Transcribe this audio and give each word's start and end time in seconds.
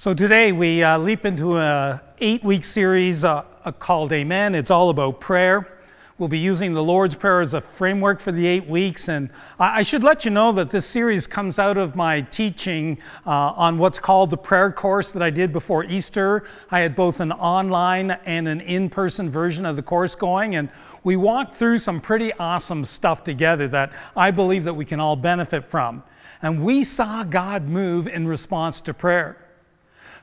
So 0.00 0.14
today 0.14 0.52
we 0.52 0.84
uh, 0.84 0.96
leap 0.96 1.24
into 1.24 1.56
an 1.56 1.98
eight-week 2.20 2.64
series 2.64 3.24
uh, 3.24 3.42
called 3.80 4.12
Amen. 4.12 4.54
It's 4.54 4.70
all 4.70 4.90
about 4.90 5.20
prayer. 5.20 5.80
We'll 6.18 6.28
be 6.28 6.38
using 6.38 6.72
the 6.72 6.84
Lord's 6.84 7.16
Prayer 7.16 7.40
as 7.40 7.52
a 7.52 7.60
framework 7.60 8.20
for 8.20 8.30
the 8.30 8.46
eight 8.46 8.68
weeks. 8.68 9.08
And 9.08 9.28
I, 9.58 9.80
I 9.80 9.82
should 9.82 10.04
let 10.04 10.24
you 10.24 10.30
know 10.30 10.52
that 10.52 10.70
this 10.70 10.86
series 10.86 11.26
comes 11.26 11.58
out 11.58 11.76
of 11.76 11.96
my 11.96 12.20
teaching 12.20 12.98
uh, 13.26 13.30
on 13.56 13.76
what's 13.76 13.98
called 13.98 14.30
the 14.30 14.36
prayer 14.36 14.70
course 14.70 15.10
that 15.10 15.20
I 15.20 15.30
did 15.30 15.52
before 15.52 15.82
Easter. 15.82 16.44
I 16.70 16.78
had 16.78 16.94
both 16.94 17.18
an 17.18 17.32
online 17.32 18.12
and 18.12 18.46
an 18.46 18.60
in 18.60 18.90
person 18.90 19.28
version 19.28 19.66
of 19.66 19.74
the 19.74 19.82
course 19.82 20.14
going. 20.14 20.54
And 20.54 20.70
we 21.02 21.16
walked 21.16 21.56
through 21.56 21.78
some 21.78 22.00
pretty 22.00 22.32
awesome 22.34 22.84
stuff 22.84 23.24
together 23.24 23.66
that 23.66 23.92
I 24.16 24.30
believe 24.30 24.62
that 24.62 24.74
we 24.74 24.84
can 24.84 25.00
all 25.00 25.16
benefit 25.16 25.64
from. 25.64 26.04
And 26.40 26.62
we 26.64 26.84
saw 26.84 27.24
God 27.24 27.64
move 27.64 28.06
in 28.06 28.28
response 28.28 28.80
to 28.82 28.94
prayer. 28.94 29.44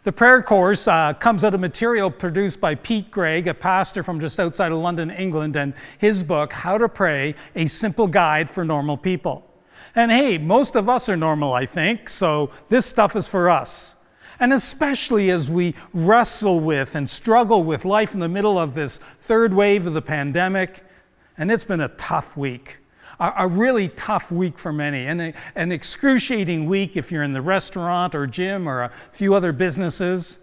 The 0.05 0.11
prayer 0.11 0.43
course 0.43 0.87
uh, 0.87 1.13
comes 1.13 1.43
out 1.43 1.55
of 1.55 1.61
material 1.61 2.11
produced 2.11 2.61
by 2.61 2.75
Pete 2.75 3.09
Greig, 3.09 3.47
a 3.47 3.55
pastor 3.55 4.03
from 4.03 4.19
just 4.19 4.39
outside 4.39 4.71
of 4.71 4.77
London, 4.77 5.09
England, 5.09 5.55
and 5.55 5.73
his 5.97 6.23
book, 6.23 6.53
How 6.53 6.77
to 6.77 6.87
Pray 6.87 7.33
A 7.55 7.65
Simple 7.65 8.05
Guide 8.05 8.47
for 8.47 8.63
Normal 8.63 8.97
People. 8.97 9.51
And 9.95 10.11
hey, 10.11 10.37
most 10.37 10.75
of 10.75 10.89
us 10.89 11.09
are 11.09 11.17
normal, 11.17 11.53
I 11.53 11.65
think, 11.65 12.07
so 12.07 12.51
this 12.67 12.85
stuff 12.85 13.15
is 13.15 13.27
for 13.27 13.49
us. 13.49 13.95
And 14.39 14.53
especially 14.53 15.31
as 15.31 15.49
we 15.49 15.73
wrestle 15.91 16.59
with 16.59 16.93
and 16.93 17.09
struggle 17.09 17.63
with 17.63 17.83
life 17.83 18.13
in 18.13 18.19
the 18.19 18.29
middle 18.29 18.59
of 18.59 18.75
this 18.75 18.99
third 18.99 19.55
wave 19.55 19.87
of 19.87 19.95
the 19.95 20.03
pandemic, 20.03 20.83
and 21.35 21.51
it's 21.51 21.65
been 21.65 21.81
a 21.81 21.89
tough 21.89 22.37
week 22.37 22.77
a, 23.19 23.47
really 23.47 23.87
tough 23.89 24.31
week 24.31 24.59
for 24.59 24.73
many, 24.73 25.07
and 25.07 25.21
a, 25.21 25.33
an 25.55 25.71
excruciating 25.71 26.65
week 26.67 26.97
if 26.97 27.11
you're 27.11 27.23
in 27.23 27.33
the 27.33 27.41
restaurant 27.41 28.15
or 28.15 28.27
gym 28.27 28.67
or 28.67 28.83
a 28.83 28.89
few 28.89 29.33
other 29.33 29.51
businesses. 29.51 30.39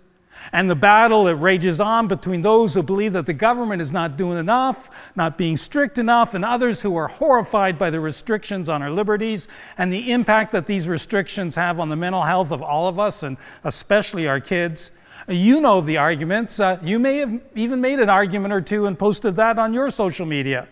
And 0.52 0.68
the 0.68 0.74
battle 0.74 1.24
that 1.24 1.36
rages 1.36 1.80
on 1.80 2.08
between 2.08 2.42
those 2.42 2.74
who 2.74 2.82
believe 2.82 3.12
that 3.12 3.26
the 3.26 3.34
government 3.34 3.82
is 3.82 3.92
not 3.92 4.16
doing 4.16 4.38
enough, 4.38 5.12
not 5.14 5.36
being 5.36 5.56
strict 5.56 5.98
enough, 5.98 6.34
and 6.34 6.44
others 6.44 6.80
who 6.80 6.96
are 6.96 7.08
horrified 7.08 7.78
by 7.78 7.90
the 7.90 8.00
restrictions 8.00 8.68
on 8.68 8.82
our 8.82 8.90
liberties 8.90 9.46
and 9.78 9.92
the 9.92 10.10
impact 10.10 10.52
that 10.52 10.66
these 10.66 10.88
restrictions 10.88 11.54
have 11.54 11.78
on 11.78 11.88
the 11.90 11.96
mental 11.96 12.22
health 12.22 12.50
of 12.50 12.62
all 12.62 12.88
of 12.88 12.98
us, 12.98 13.22
and 13.22 13.36
especially 13.64 14.26
our 14.26 14.40
kids. 14.40 14.90
You 15.28 15.60
know 15.60 15.80
the 15.80 15.98
arguments. 15.98 16.58
Uh, 16.58 16.78
you 16.82 16.98
may 16.98 17.18
have 17.18 17.40
even 17.54 17.80
made 17.80 18.00
an 18.00 18.10
argument 18.10 18.52
or 18.52 18.60
two 18.60 18.86
and 18.86 18.98
posted 18.98 19.36
that 19.36 19.58
on 19.58 19.72
your 19.72 19.90
social 19.90 20.26
media. 20.26 20.66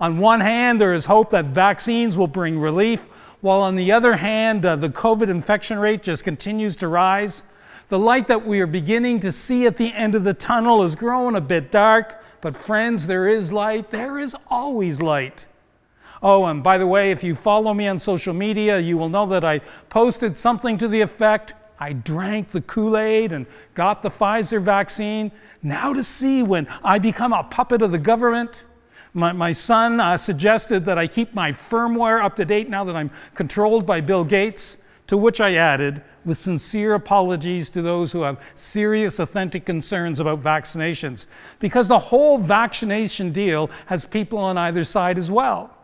On 0.00 0.16
one 0.18 0.40
hand, 0.40 0.80
there 0.80 0.94
is 0.94 1.04
hope 1.04 1.30
that 1.30 1.44
vaccines 1.44 2.16
will 2.16 2.26
bring 2.26 2.58
relief, 2.58 3.08
while 3.42 3.60
on 3.60 3.76
the 3.76 3.92
other 3.92 4.16
hand, 4.16 4.64
uh, 4.64 4.76
the 4.76 4.88
COVID 4.88 5.28
infection 5.28 5.78
rate 5.78 6.02
just 6.02 6.24
continues 6.24 6.74
to 6.76 6.88
rise. 6.88 7.44
The 7.88 7.98
light 7.98 8.26
that 8.28 8.46
we 8.46 8.60
are 8.60 8.66
beginning 8.66 9.20
to 9.20 9.32
see 9.32 9.66
at 9.66 9.76
the 9.76 9.92
end 9.92 10.14
of 10.14 10.24
the 10.24 10.34
tunnel 10.34 10.82
is 10.82 10.94
growing 10.94 11.36
a 11.36 11.40
bit 11.40 11.70
dark, 11.70 12.22
but 12.40 12.56
friends, 12.56 13.06
there 13.06 13.28
is 13.28 13.52
light. 13.52 13.90
There 13.90 14.18
is 14.18 14.34
always 14.48 15.02
light. 15.02 15.46
Oh, 16.22 16.46
and 16.46 16.62
by 16.62 16.78
the 16.78 16.86
way, 16.86 17.10
if 17.10 17.22
you 17.22 17.34
follow 17.34 17.74
me 17.74 17.88
on 17.88 17.98
social 17.98 18.34
media, 18.34 18.78
you 18.78 18.96
will 18.96 19.08
know 19.08 19.26
that 19.26 19.44
I 19.44 19.58
posted 19.88 20.36
something 20.36 20.78
to 20.78 20.88
the 20.88 21.00
effect 21.00 21.54
I 21.82 21.94
drank 21.94 22.50
the 22.50 22.60
Kool 22.60 22.98
Aid 22.98 23.32
and 23.32 23.46
got 23.74 24.02
the 24.02 24.10
Pfizer 24.10 24.60
vaccine. 24.60 25.32
Now 25.62 25.94
to 25.94 26.04
see 26.04 26.42
when 26.42 26.68
I 26.84 26.98
become 26.98 27.32
a 27.32 27.42
puppet 27.42 27.80
of 27.80 27.90
the 27.90 27.98
government. 27.98 28.66
My, 29.12 29.32
my 29.32 29.52
son 29.52 29.98
uh, 29.98 30.16
suggested 30.16 30.84
that 30.84 30.98
I 30.98 31.06
keep 31.06 31.34
my 31.34 31.50
firmware 31.50 32.24
up 32.24 32.36
to 32.36 32.44
date 32.44 32.68
now 32.68 32.84
that 32.84 32.94
I'm 32.94 33.10
controlled 33.34 33.84
by 33.84 34.00
Bill 34.00 34.24
Gates, 34.24 34.78
to 35.08 35.16
which 35.16 35.40
I 35.40 35.54
added, 35.54 36.02
with 36.24 36.36
sincere 36.36 36.94
apologies 36.94 37.70
to 37.70 37.82
those 37.82 38.12
who 38.12 38.22
have 38.22 38.52
serious, 38.54 39.18
authentic 39.18 39.66
concerns 39.66 40.20
about 40.20 40.38
vaccinations, 40.38 41.26
because 41.58 41.88
the 41.88 41.98
whole 41.98 42.38
vaccination 42.38 43.32
deal 43.32 43.70
has 43.86 44.04
people 44.04 44.38
on 44.38 44.56
either 44.56 44.84
side 44.84 45.18
as 45.18 45.30
well. 45.30 45.76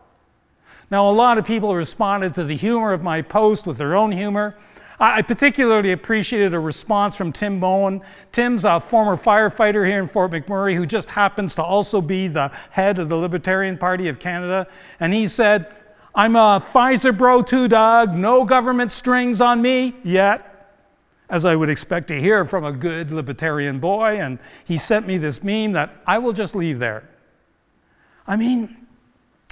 Now, 0.89 1.09
a 1.09 1.11
lot 1.11 1.37
of 1.37 1.45
people 1.45 1.75
responded 1.75 2.33
to 2.35 2.45
the 2.45 2.55
humor 2.55 2.93
of 2.93 3.03
my 3.03 3.21
post 3.21 3.67
with 3.67 3.77
their 3.77 3.95
own 3.95 4.13
humor. 4.13 4.55
I 4.99 5.21
particularly 5.21 5.91
appreciated 5.91 6.55
a 6.55 6.59
response 6.59 7.15
from 7.15 7.31
Tim 7.31 7.59
Moen. 7.59 8.01
Tim's 8.31 8.65
a 8.65 8.79
former 8.79 9.15
firefighter 9.15 9.87
here 9.87 9.99
in 9.99 10.07
Fort 10.07 10.31
McMurray 10.31 10.75
who 10.75 10.87
just 10.87 11.09
happens 11.09 11.53
to 11.55 11.63
also 11.63 12.01
be 12.01 12.27
the 12.27 12.49
head 12.71 12.97
of 12.97 13.07
the 13.07 13.15
Libertarian 13.15 13.77
Party 13.77 14.07
of 14.07 14.17
Canada. 14.17 14.67
And 14.99 15.13
he 15.13 15.27
said, 15.27 15.71
I'm 16.15 16.35
a 16.35 16.59
Pfizer 16.59 17.15
bro 17.15 17.43
too, 17.43 17.67
Doug. 17.67 18.15
No 18.15 18.43
government 18.43 18.91
strings 18.91 19.39
on 19.39 19.61
me 19.61 19.95
yet. 20.03 20.53
As 21.29 21.45
I 21.45 21.55
would 21.55 21.69
expect 21.69 22.07
to 22.07 22.19
hear 22.19 22.43
from 22.45 22.63
a 22.63 22.71
good 22.71 23.11
libertarian 23.11 23.79
boy. 23.79 24.19
And 24.19 24.39
he 24.65 24.77
sent 24.77 25.05
me 25.05 25.17
this 25.17 25.43
meme 25.43 25.73
that 25.73 25.95
I 26.07 26.17
will 26.17 26.33
just 26.33 26.55
leave 26.55 26.79
there. 26.79 27.07
I 28.25 28.35
mean, 28.35 28.86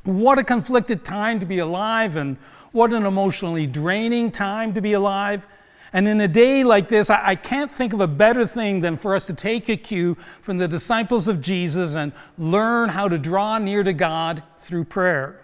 what 0.05 0.39
a 0.39 0.43
conflicted 0.43 1.03
time 1.03 1.39
to 1.39 1.45
be 1.45 1.59
alive, 1.59 2.15
and 2.15 2.37
what 2.71 2.93
an 2.93 3.05
emotionally 3.05 3.67
draining 3.67 4.31
time 4.31 4.73
to 4.73 4.81
be 4.81 4.93
alive. 4.93 5.47
And 5.93 6.09
in 6.09 6.19
a 6.19 6.27
day 6.27 6.65
like 6.65 6.89
this, 6.89 7.09
I, 7.09 7.35
can't 7.35 7.71
think 7.71 7.93
of 7.93 8.01
a 8.01 8.07
better 8.07 8.45
thing 8.45 8.81
than 8.81 8.97
for 8.97 9.15
us 9.15 9.25
to 9.27 9.33
take 9.33 9.69
a 9.69 9.77
cue 9.77 10.15
from 10.41 10.57
the 10.57 10.67
disciples 10.67 11.29
of 11.29 11.39
Jesus 11.39 11.95
and 11.95 12.11
learn 12.37 12.89
how 12.89 13.07
to 13.07 13.17
draw 13.17 13.57
near 13.59 13.81
to 13.81 13.93
God 13.93 14.43
through 14.57 14.83
prayer. 14.83 15.39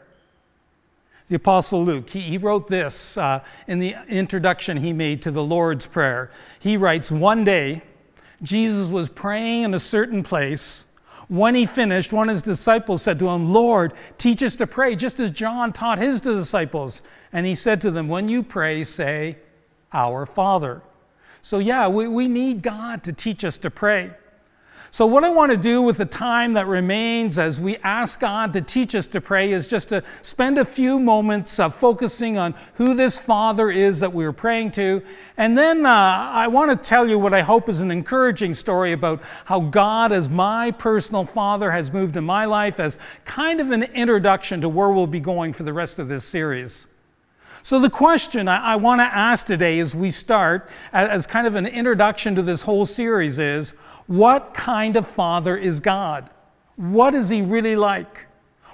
The 1.30 1.36
Apostle 1.36 1.86
Luke, 1.86 2.10
he, 2.10 2.20
he 2.20 2.38
wrote 2.38 2.68
this 2.68 3.18
uh, 3.18 3.42
in 3.66 3.80
the 3.80 3.96
introduction 4.10 4.76
he 4.76 4.92
made 4.92 5.22
to 5.22 5.32
the 5.32 5.42
Lord's 5.42 5.86
Prayer. 5.86 6.32
He 6.60 6.76
writes, 6.76 7.10
One 7.10 7.46
day, 7.46 7.84
Jesus 8.44 8.90
was 8.90 9.08
praying 9.08 9.64
in 9.64 9.74
a 9.74 9.80
certain 9.80 10.22
place 10.22 10.86
when 11.28 11.56
he 11.56 11.66
finished, 11.66 12.12
one 12.14 12.30
of 12.30 12.34
his 12.34 12.42
disciples 12.42 13.02
said 13.02 13.20
to 13.20 13.30
him, 13.30 13.46
Lord, 13.46 13.94
teach 14.18 14.44
us 14.44 14.56
to 14.58 14.68
pray, 14.68 14.96
just 14.96 15.20
as 15.20 15.32
John 15.32 15.74
taught 15.74 16.00
his 16.00 16.22
disciples. 16.22 17.02
And 17.32 17.46
he 17.46 17.56
said 17.56 17.82
to 17.82 17.92
them, 17.92 18.08
When 18.08 18.28
you 18.28 18.44
pray, 18.44 18.84
say, 18.84 19.38
Our 19.94 20.26
Father. 20.26 20.82
So, 21.42 21.60
yeah, 21.60 21.88
we, 21.88 22.08
we 22.08 22.28
need 22.28 22.62
God 22.62 23.04
to 23.04 23.14
teach 23.14 23.44
us 23.44 23.58
to 23.60 23.72
pray. 23.72 24.12
So, 24.94 25.06
what 25.06 25.24
I 25.24 25.30
want 25.30 25.54
to 25.54 25.58
do 25.58 25.82
with 25.82 25.96
the 25.96 26.06
time 26.06 26.52
that 26.54 26.68
remains 26.68 27.40
as 27.40 27.62
we 27.62 27.78
ask 27.78 28.20
God 28.20 28.52
to 28.52 28.62
teach 28.62 28.94
us 28.94 29.08
to 29.08 29.22
pray 29.22 29.54
is 29.54 29.70
just 29.70 29.88
to 29.88 30.04
spend 30.22 30.58
a 30.58 30.66
few 30.66 31.00
moments 31.00 31.62
uh, 31.62 31.70
focusing 31.70 32.38
on 32.38 32.54
who 32.74 32.94
this 32.94 33.18
Father 33.18 33.72
is 33.72 34.02
that 34.02 34.12
we 34.12 34.26
are 34.26 34.34
praying 34.34 34.72
to. 34.72 35.02
And 35.38 35.58
then 35.58 35.86
uh, 35.86 35.90
I 35.90 36.50
want 36.50 36.72
to 36.72 36.90
tell 36.90 37.08
you 37.08 37.18
what 37.18 37.34
I 37.34 37.40
hope 37.40 37.70
is 37.70 37.80
an 37.80 37.90
encouraging 37.90 38.54
story 38.54 38.92
about 38.92 39.22
how 39.46 39.62
God, 39.62 40.12
as 40.12 40.30
my 40.30 40.72
personal 40.72 41.24
Father, 41.24 41.72
has 41.72 41.94
moved 41.94 42.18
in 42.18 42.26
my 42.26 42.44
life 42.44 42.78
as 42.78 42.98
kind 43.24 43.62
of 43.62 43.72
an 43.72 43.84
introduction 43.84 44.60
to 44.60 44.68
where 44.68 44.92
we'll 44.92 45.08
be 45.08 45.22
going 45.22 45.54
for 45.54 45.64
the 45.64 45.72
rest 45.72 46.00
of 46.00 46.10
this 46.10 46.26
series. 46.26 46.90
So, 47.64 47.80
the 47.80 47.90
question 47.90 48.48
I, 48.48 48.74
I 48.74 48.76
want 48.76 49.00
to 49.00 49.06
ask 49.06 49.46
today 49.46 49.80
as 49.80 49.96
we 49.96 50.10
start, 50.10 50.70
as, 50.94 51.10
as 51.10 51.28
kind 51.28 51.46
of 51.46 51.56
an 51.56 51.68
introduction 51.68 52.34
to 52.36 52.42
this 52.42 52.62
whole 52.64 52.86
series, 52.86 53.40
is 53.40 53.72
what 54.08 54.54
kind 54.54 54.96
of 54.96 55.08
father 55.08 55.56
is 55.56 55.80
God? 55.80 56.30
What 56.76 57.14
is 57.14 57.30
he 57.30 57.42
really 57.42 57.76
like? 57.76 58.28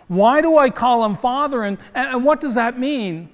Why 0.07 0.41
do 0.41 0.57
I 0.57 0.69
call 0.69 1.03
him 1.03 1.15
father, 1.15 1.63
and, 1.63 1.77
and 1.93 2.23
what 2.23 2.39
does 2.39 2.55
that 2.55 2.79
mean? 2.79 3.29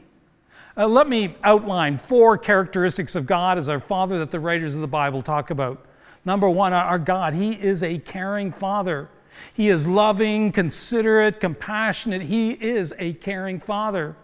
Uh, 0.75 0.87
let 0.87 1.07
me 1.07 1.35
outline 1.43 1.97
four 1.97 2.35
characteristics 2.35 3.15
of 3.15 3.27
God 3.27 3.59
as 3.59 3.69
our 3.69 3.79
father 3.79 4.17
that 4.19 4.31
the 4.31 4.39
writers 4.39 4.73
of 4.73 4.81
the 4.81 4.87
Bible 4.87 5.21
talk 5.21 5.51
about. 5.51 5.85
Number 6.25 6.49
one, 6.49 6.73
our 6.73 6.97
God, 6.97 7.35
he 7.35 7.51
is 7.51 7.83
a 7.83 7.99
caring 7.99 8.51
father. 8.51 9.09
He 9.53 9.69
is 9.69 9.87
loving, 9.87 10.51
considerate, 10.51 11.39
compassionate. 11.39 12.23
He 12.23 12.51
is 12.51 12.93
a 12.97 13.13
caring 13.13 13.59
father. 13.59 14.15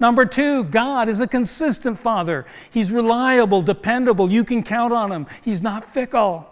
Number 0.00 0.24
two, 0.26 0.64
God 0.64 1.08
is 1.08 1.20
a 1.20 1.26
consistent 1.26 1.98
father. 1.98 2.46
He's 2.70 2.92
reliable, 2.92 3.62
dependable. 3.62 4.30
You 4.30 4.44
can 4.44 4.62
count 4.62 4.92
on 4.92 5.10
him. 5.10 5.26
He's 5.42 5.62
not 5.62 5.84
fickle. 5.84 6.48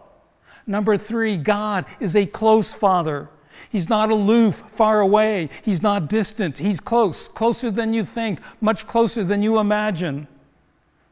Number 0.66 0.96
three, 0.96 1.37
God 1.37 1.87
is 2.00 2.16
a 2.16 2.26
close 2.26 2.75
father. 2.75 3.31
He's 3.70 3.88
not 3.88 4.10
aloof, 4.10 4.56
far 4.69 5.00
away. 5.00 5.49
He's 5.64 5.82
not 5.82 6.08
distant. 6.08 6.58
He's 6.58 6.81
close, 6.81 7.28
closer 7.28 7.70
than 7.70 7.94
you 7.94 8.05
think, 8.05 8.40
much 8.60 8.87
closer 8.87 9.25
than 9.25 9.43
you 9.43 9.58
imagine. 9.58 10.28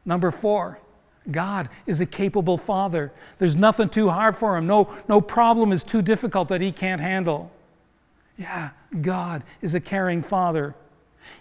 Number 0.05 0.31
four, 0.31 0.79
God 1.31 1.69
is 1.87 2.01
a 2.01 2.05
capable 2.05 2.57
father. 2.57 3.11
There's 3.37 3.57
nothing 3.57 3.89
too 3.89 4.09
hard 4.09 4.37
for 4.37 4.57
him. 4.57 4.67
No, 4.67 4.93
no 5.09 5.21
problem 5.21 5.71
is 5.71 5.83
too 5.83 6.01
difficult 6.01 6.49
that 6.49 6.61
he 6.61 6.71
can't 6.71 7.01
handle. 7.01 7.51
Yeah, 8.37 8.71
God 9.01 9.43
is 9.61 9.73
a 9.73 9.79
caring 9.79 10.21
father. 10.21 10.75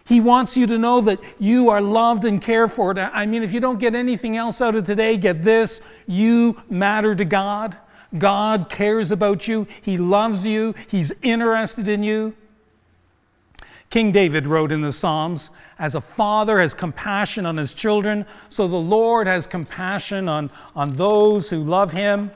He 0.04 0.20
wants 0.20 0.56
you 0.56 0.66
to 0.66 0.78
know 0.78 1.00
that 1.02 1.18
you 1.38 1.70
are 1.70 1.80
loved 1.80 2.24
and 2.24 2.40
cared 2.40 2.72
for. 2.72 2.98
I 2.98 3.26
mean, 3.26 3.42
if 3.42 3.52
you 3.52 3.60
don't 3.60 3.78
get 3.78 3.94
anything 3.94 4.36
else 4.36 4.60
out 4.60 4.74
of 4.74 4.84
today, 4.84 5.16
get 5.16 5.42
this 5.42 5.80
you 6.06 6.62
matter 6.68 7.14
to 7.14 7.24
God. 7.24 7.76
God 8.18 8.68
cares 8.68 9.10
about 9.10 9.48
you, 9.48 9.66
He 9.82 9.98
loves 9.98 10.46
you, 10.46 10.74
He's 10.88 11.12
interested 11.22 11.88
in 11.88 12.02
you. 12.02 12.34
King 13.90 14.10
David 14.10 14.46
wrote 14.46 14.72
in 14.72 14.80
the 14.80 14.92
Psalms, 14.92 15.50
As 15.78 15.94
a 15.94 16.00
father 16.00 16.58
has 16.58 16.74
compassion 16.74 17.46
on 17.46 17.56
his 17.56 17.74
children, 17.74 18.26
so 18.48 18.66
the 18.66 18.76
Lord 18.76 19.26
has 19.26 19.46
compassion 19.46 20.28
on, 20.28 20.50
on 20.74 20.92
those 20.94 21.48
who 21.48 21.62
love 21.62 21.92
him. 21.92 22.30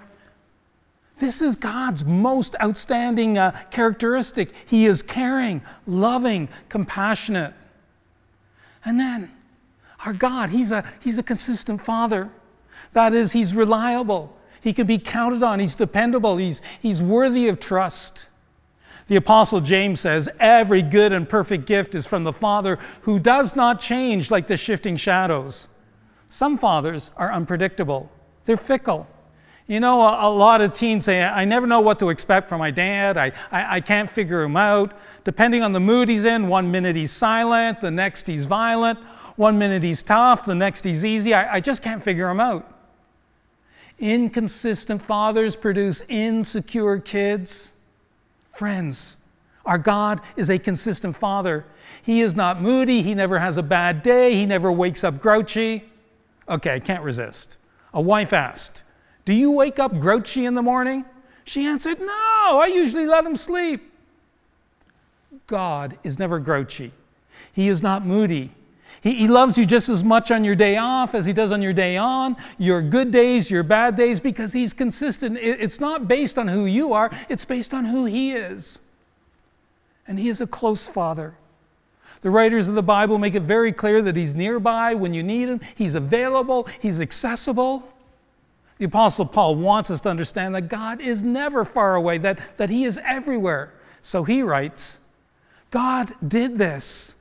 This 1.18 1.42
is 1.42 1.56
God's 1.56 2.04
most 2.04 2.54
outstanding 2.62 3.38
uh, 3.38 3.50
characteristic. 3.70 4.52
He 4.66 4.86
is 4.86 5.02
caring, 5.02 5.62
loving, 5.86 6.48
compassionate. 6.68 7.54
And 8.84 8.98
then, 8.98 9.30
our 10.04 10.12
God, 10.12 10.50
He's 10.50 10.70
a, 10.70 10.84
he's 11.02 11.18
a 11.18 11.22
consistent 11.22 11.80
Father. 11.80 12.30
That 12.92 13.12
is, 13.12 13.32
He's 13.32 13.54
reliable. 13.54 14.34
He 14.60 14.72
can 14.72 14.86
be 14.86 14.98
counted 14.98 15.42
on. 15.42 15.60
He's 15.60 15.76
dependable. 15.76 16.36
He's, 16.36 16.62
he's 16.80 17.02
worthy 17.02 17.48
of 17.48 17.60
trust. 17.60 18.28
The 19.08 19.16
Apostle 19.16 19.60
James 19.60 20.00
says, 20.00 20.28
Every 20.38 20.82
good 20.82 21.12
and 21.12 21.28
perfect 21.28 21.66
gift 21.66 21.94
is 21.94 22.06
from 22.06 22.24
the 22.24 22.32
Father 22.32 22.78
who 23.02 23.18
does 23.18 23.56
not 23.56 23.80
change 23.80 24.30
like 24.30 24.46
the 24.46 24.56
shifting 24.56 24.96
shadows. 24.96 25.68
Some 26.28 26.58
fathers 26.58 27.10
are 27.16 27.32
unpredictable, 27.32 28.10
they're 28.44 28.56
fickle. 28.56 29.06
You 29.68 29.80
know, 29.80 30.00
a, 30.00 30.28
a, 30.28 30.30
lot 30.30 30.62
of 30.62 30.72
teens 30.72 31.04
say, 31.04 31.22
I 31.22 31.44
never 31.44 31.66
know 31.66 31.82
what 31.82 31.98
to 31.98 32.08
expect 32.08 32.48
from 32.48 32.58
my 32.58 32.70
dad. 32.70 33.18
I, 33.18 33.32
I, 33.52 33.76
I, 33.76 33.80
can't 33.82 34.08
figure 34.08 34.42
him 34.42 34.56
out. 34.56 34.96
Depending 35.24 35.62
on 35.62 35.72
the 35.72 35.80
mood 35.80 36.08
he's 36.08 36.24
in, 36.24 36.48
one 36.48 36.70
minute 36.70 36.96
he's 36.96 37.12
silent, 37.12 37.82
the 37.82 37.90
next 37.90 38.26
he's 38.26 38.46
violent. 38.46 38.98
One 39.36 39.58
minute 39.58 39.82
he's 39.82 40.02
tough, 40.02 40.46
the 40.46 40.54
next 40.54 40.84
he's 40.84 41.04
easy. 41.04 41.34
I, 41.34 41.56
I 41.56 41.60
just 41.60 41.82
can't 41.82 42.02
figure 42.02 42.30
him 42.30 42.40
out. 42.40 42.66
Inconsistent 43.98 45.02
fathers 45.02 45.54
produce 45.54 46.00
insecure 46.08 46.98
kids. 46.98 47.74
Friends, 48.52 49.18
our 49.66 49.76
God 49.76 50.22
is 50.38 50.48
a 50.48 50.58
consistent 50.58 51.14
father. 51.14 51.66
He 52.02 52.22
is 52.22 52.34
not 52.34 52.62
moody. 52.62 53.02
He 53.02 53.14
never 53.14 53.38
has 53.38 53.58
a 53.58 53.62
bad 53.62 54.02
day. 54.02 54.34
He 54.34 54.46
never 54.46 54.72
wakes 54.72 55.04
up 55.04 55.20
grouchy. 55.20 55.84
Okay, 56.48 56.74
I 56.74 56.80
can't 56.80 57.02
resist. 57.02 57.58
A 57.92 58.00
wife 58.00 58.32
asked, 58.32 58.82
Do 59.28 59.34
you 59.34 59.50
wake 59.50 59.78
up 59.78 59.92
grouchy 60.00 60.46
in 60.46 60.54
the 60.54 60.62
morning? 60.62 61.04
She 61.44 61.66
answered, 61.66 62.00
No, 62.00 62.06
I 62.62 62.70
usually 62.74 63.04
let 63.04 63.26
him 63.26 63.36
sleep. 63.36 63.92
God 65.46 65.98
is 66.02 66.18
never 66.18 66.38
grouchy. 66.38 66.92
He 67.52 67.68
is 67.68 67.82
not 67.82 68.06
moody. 68.06 68.52
He, 69.02 69.12
he 69.12 69.28
loves 69.28 69.58
you 69.58 69.66
just 69.66 69.90
as 69.90 70.02
much 70.02 70.30
on 70.30 70.44
your 70.44 70.54
day 70.54 70.78
off 70.78 71.14
as 71.14 71.26
he 71.26 71.34
does 71.34 71.52
on 71.52 71.60
your 71.60 71.74
day 71.74 71.98
on, 71.98 72.36
your 72.56 72.80
good 72.80 73.10
days, 73.10 73.50
your 73.50 73.62
bad 73.62 73.96
days, 73.96 74.18
because 74.18 74.54
he's 74.54 74.72
consistent. 74.72 75.36
It, 75.36 75.60
it's 75.60 75.78
not 75.78 76.08
based 76.08 76.38
on 76.38 76.48
who 76.48 76.64
you 76.64 76.94
are, 76.94 77.10
it's 77.28 77.44
based 77.44 77.74
on 77.74 77.84
who 77.84 78.06
he 78.06 78.32
is. 78.32 78.80
And 80.06 80.18
he 80.18 80.30
is 80.30 80.40
a 80.40 80.46
close 80.46 80.88
father. 80.88 81.36
The 82.22 82.30
writers 82.30 82.66
of 82.66 82.76
the 82.76 82.82
Bible 82.82 83.18
make 83.18 83.34
it 83.34 83.42
very 83.42 83.72
clear 83.72 84.00
that 84.00 84.16
he's 84.16 84.34
nearby 84.34 84.94
when 84.94 85.12
you 85.12 85.22
need 85.22 85.50
him, 85.50 85.60
he's 85.74 85.96
available, 85.96 86.66
he's 86.80 86.98
accessible. 86.98 87.86
The 88.78 88.86
Apostle 88.86 89.26
Paul 89.26 89.56
wants 89.56 89.90
us 89.90 90.00
to 90.02 90.08
understand 90.08 90.54
that 90.54 90.68
God 90.68 91.00
is 91.00 91.24
never 91.24 91.64
far 91.64 91.96
away, 91.96 92.18
that, 92.18 92.56
that 92.56 92.70
he 92.70 92.84
is 92.84 92.98
everywhere. 93.04 93.74
So 94.02 94.24
he 94.24 94.42
writes, 94.42 95.00
God 95.70 96.12
did 96.26 96.56
this 96.56 97.16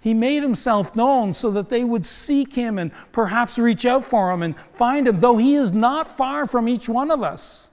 he 0.00 0.14
made 0.14 0.42
himself 0.42 0.96
known 0.96 1.34
so 1.34 1.50
that 1.50 1.68
they 1.68 1.84
would 1.84 2.06
seek 2.06 2.54
him 2.54 2.78
and 2.78 2.90
perhaps 3.12 3.58
reach 3.58 3.84
out 3.84 4.02
for 4.02 4.32
him 4.32 4.42
and 4.42 4.58
find 4.58 5.06
him, 5.06 5.18
though 5.18 5.36
he 5.36 5.54
is 5.54 5.72
not 5.72 6.08
far 6.08 6.46
from 6.46 6.68
each 6.68 6.88
one 6.88 7.10
of 7.10 7.22
us. 7.22 7.70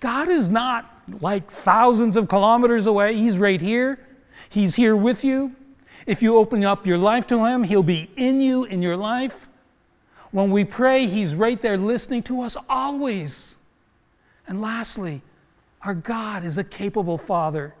God 0.00 0.28
is 0.28 0.50
not 0.50 1.00
like 1.20 1.48
thousands 1.48 2.16
of 2.16 2.28
kilometers 2.28 2.86
away, 2.86 3.14
He's 3.14 3.38
right 3.38 3.60
here. 3.60 4.00
He's 4.50 4.74
here 4.74 4.96
with 4.96 5.24
you. 5.24 5.54
If 6.06 6.22
you 6.22 6.36
open 6.36 6.64
up 6.64 6.86
your 6.86 6.98
life 6.98 7.26
to 7.28 7.46
Him, 7.46 7.62
He'll 7.62 7.82
be 7.82 8.10
in 8.16 8.40
you, 8.40 8.64
in 8.64 8.82
your 8.82 8.96
life. 8.96 9.48
When 10.34 10.50
we 10.50 10.64
pray, 10.64 11.06
He's 11.06 11.36
right 11.36 11.60
there 11.60 11.76
listening 11.76 12.24
to 12.24 12.42
us 12.42 12.56
always. 12.68 13.56
And 14.48 14.60
lastly, 14.60 15.22
our 15.82 15.94
God 15.94 16.42
is 16.42 16.58
a 16.58 16.64
capable 16.64 17.18
Father. 17.18 17.72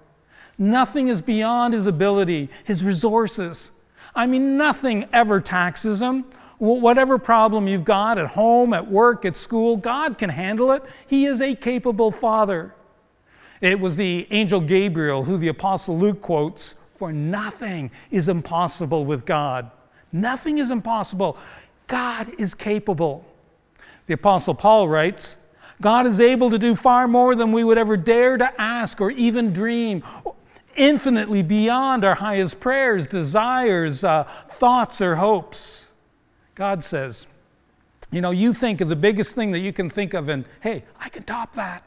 Nothing 0.56 1.08
is 1.08 1.20
beyond 1.20 1.74
his 1.74 1.88
ability, 1.88 2.48
his 2.62 2.84
resources. 2.84 3.72
I 4.14 4.28
mean, 4.28 4.56
nothing 4.56 5.08
ever 5.12 5.40
taxes 5.40 6.00
him. 6.00 6.26
Whatever 6.58 7.18
problem 7.18 7.66
you've 7.66 7.84
got 7.84 8.18
at 8.18 8.28
home, 8.28 8.72
at 8.72 8.88
work, 8.88 9.24
at 9.24 9.34
school, 9.34 9.76
God 9.76 10.16
can 10.16 10.30
handle 10.30 10.70
it. 10.70 10.84
He 11.08 11.26
is 11.26 11.40
a 11.40 11.56
capable 11.56 12.12
Father. 12.12 12.72
It 13.62 13.80
was 13.80 13.96
the 13.96 14.28
angel 14.30 14.60
Gabriel 14.60 15.24
who 15.24 15.38
the 15.38 15.48
Apostle 15.48 15.98
Luke 15.98 16.20
quotes 16.20 16.76
For 16.94 17.12
nothing 17.12 17.90
is 18.12 18.28
impossible 18.28 19.04
with 19.04 19.24
God. 19.24 19.72
Nothing 20.14 20.58
is 20.58 20.70
impossible. 20.70 21.36
God 21.86 22.28
is 22.38 22.54
capable. 22.54 23.24
The 24.06 24.14
Apostle 24.14 24.54
Paul 24.54 24.88
writes, 24.88 25.36
God 25.80 26.06
is 26.06 26.20
able 26.20 26.50
to 26.50 26.58
do 26.58 26.74
far 26.74 27.08
more 27.08 27.34
than 27.34 27.52
we 27.52 27.64
would 27.64 27.78
ever 27.78 27.96
dare 27.96 28.36
to 28.36 28.60
ask 28.60 29.00
or 29.00 29.10
even 29.10 29.52
dream 29.52 30.02
infinitely 30.76 31.42
beyond 31.42 32.04
our 32.04 32.14
highest 32.14 32.60
prayers, 32.60 33.06
desires, 33.06 34.04
uh, 34.04 34.24
thoughts, 34.24 35.00
or 35.00 35.16
hopes. 35.16 35.92
God 36.54 36.82
says, 36.84 37.26
you 38.10 38.20
know, 38.20 38.30
you 38.30 38.52
think 38.52 38.80
of 38.80 38.88
the 38.88 38.96
biggest 38.96 39.34
thing 39.34 39.50
that 39.52 39.60
you 39.60 39.72
can 39.72 39.90
think 39.90 40.14
of, 40.14 40.28
and 40.28 40.44
hey, 40.60 40.84
I 41.00 41.08
can 41.08 41.24
top 41.24 41.54
that. 41.54 41.84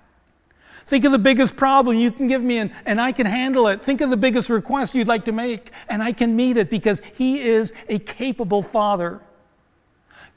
Think 0.86 1.04
of 1.04 1.12
the 1.12 1.20
biggest 1.20 1.56
problem 1.56 1.98
you 1.98 2.12
can 2.12 2.28
give 2.28 2.42
me, 2.42 2.60
and, 2.60 2.72
and 2.86 3.00
I 3.00 3.12
can 3.12 3.26
handle 3.26 3.68
it. 3.68 3.82
Think 3.82 4.02
of 4.02 4.10
the 4.10 4.18
biggest 4.18 4.50
request 4.50 4.96
you'd 4.96 5.08
like 5.08 5.26
to 5.26 5.32
make, 5.32 5.72
and 5.90 6.02
I 6.02 6.14
can 6.14 6.36
meet 6.36 6.58
it 6.58 6.70
because 6.70 7.02
He 7.16 7.42
is 7.42 7.74
a 7.90 8.00
capable 8.00 8.62
Father. 8.62 9.22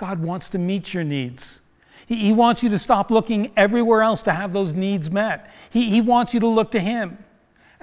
God 0.01 0.21
wants 0.21 0.49
to 0.51 0.59
meet 0.59 0.95
your 0.95 1.05
needs. 1.05 1.61
He, 2.07 2.17
he 2.17 2.33
wants 2.33 2.63
you 2.63 2.71
to 2.71 2.79
stop 2.79 3.11
looking 3.11 3.53
everywhere 3.55 4.01
else 4.01 4.23
to 4.23 4.33
have 4.33 4.55
those 4.55 4.73
needs 4.73 5.11
met. 5.11 5.53
He, 5.69 5.91
he 5.91 6.01
wants 6.01 6.33
you 6.33 6.41
to 6.41 6.47
look 6.47 6.71
to 6.71 6.81
Him. 6.81 7.19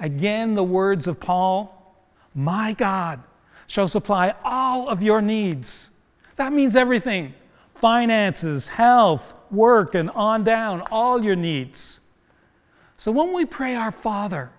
Again, 0.00 0.56
the 0.56 0.64
words 0.64 1.06
of 1.06 1.20
Paul 1.20 1.96
My 2.34 2.74
God 2.76 3.22
shall 3.68 3.86
supply 3.86 4.34
all 4.42 4.88
of 4.88 5.00
your 5.00 5.22
needs. 5.22 5.92
That 6.34 6.52
means 6.52 6.74
everything 6.74 7.34
finances, 7.76 8.66
health, 8.66 9.34
work, 9.52 9.94
and 9.94 10.10
on 10.10 10.42
down, 10.42 10.80
all 10.90 11.22
your 11.22 11.36
needs. 11.36 12.00
So 12.96 13.12
when 13.12 13.32
we 13.32 13.44
pray 13.44 13.76
our 13.76 13.92
Father, 13.92 14.50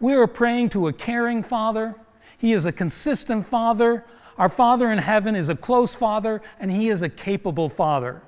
we 0.00 0.14
are 0.14 0.26
praying 0.26 0.70
to 0.70 0.88
a 0.88 0.92
caring 0.92 1.44
Father. 1.44 1.94
He 2.38 2.54
is 2.54 2.64
a 2.64 2.72
consistent 2.72 3.46
Father. 3.46 4.04
Our 4.38 4.48
Father 4.48 4.90
in 4.90 4.98
heaven 4.98 5.34
is 5.34 5.48
a 5.48 5.56
close 5.56 5.94
Father, 5.94 6.40
and 6.60 6.70
He 6.70 6.88
is 6.88 7.02
a 7.02 7.08
capable 7.08 7.68
Father. 7.68 8.22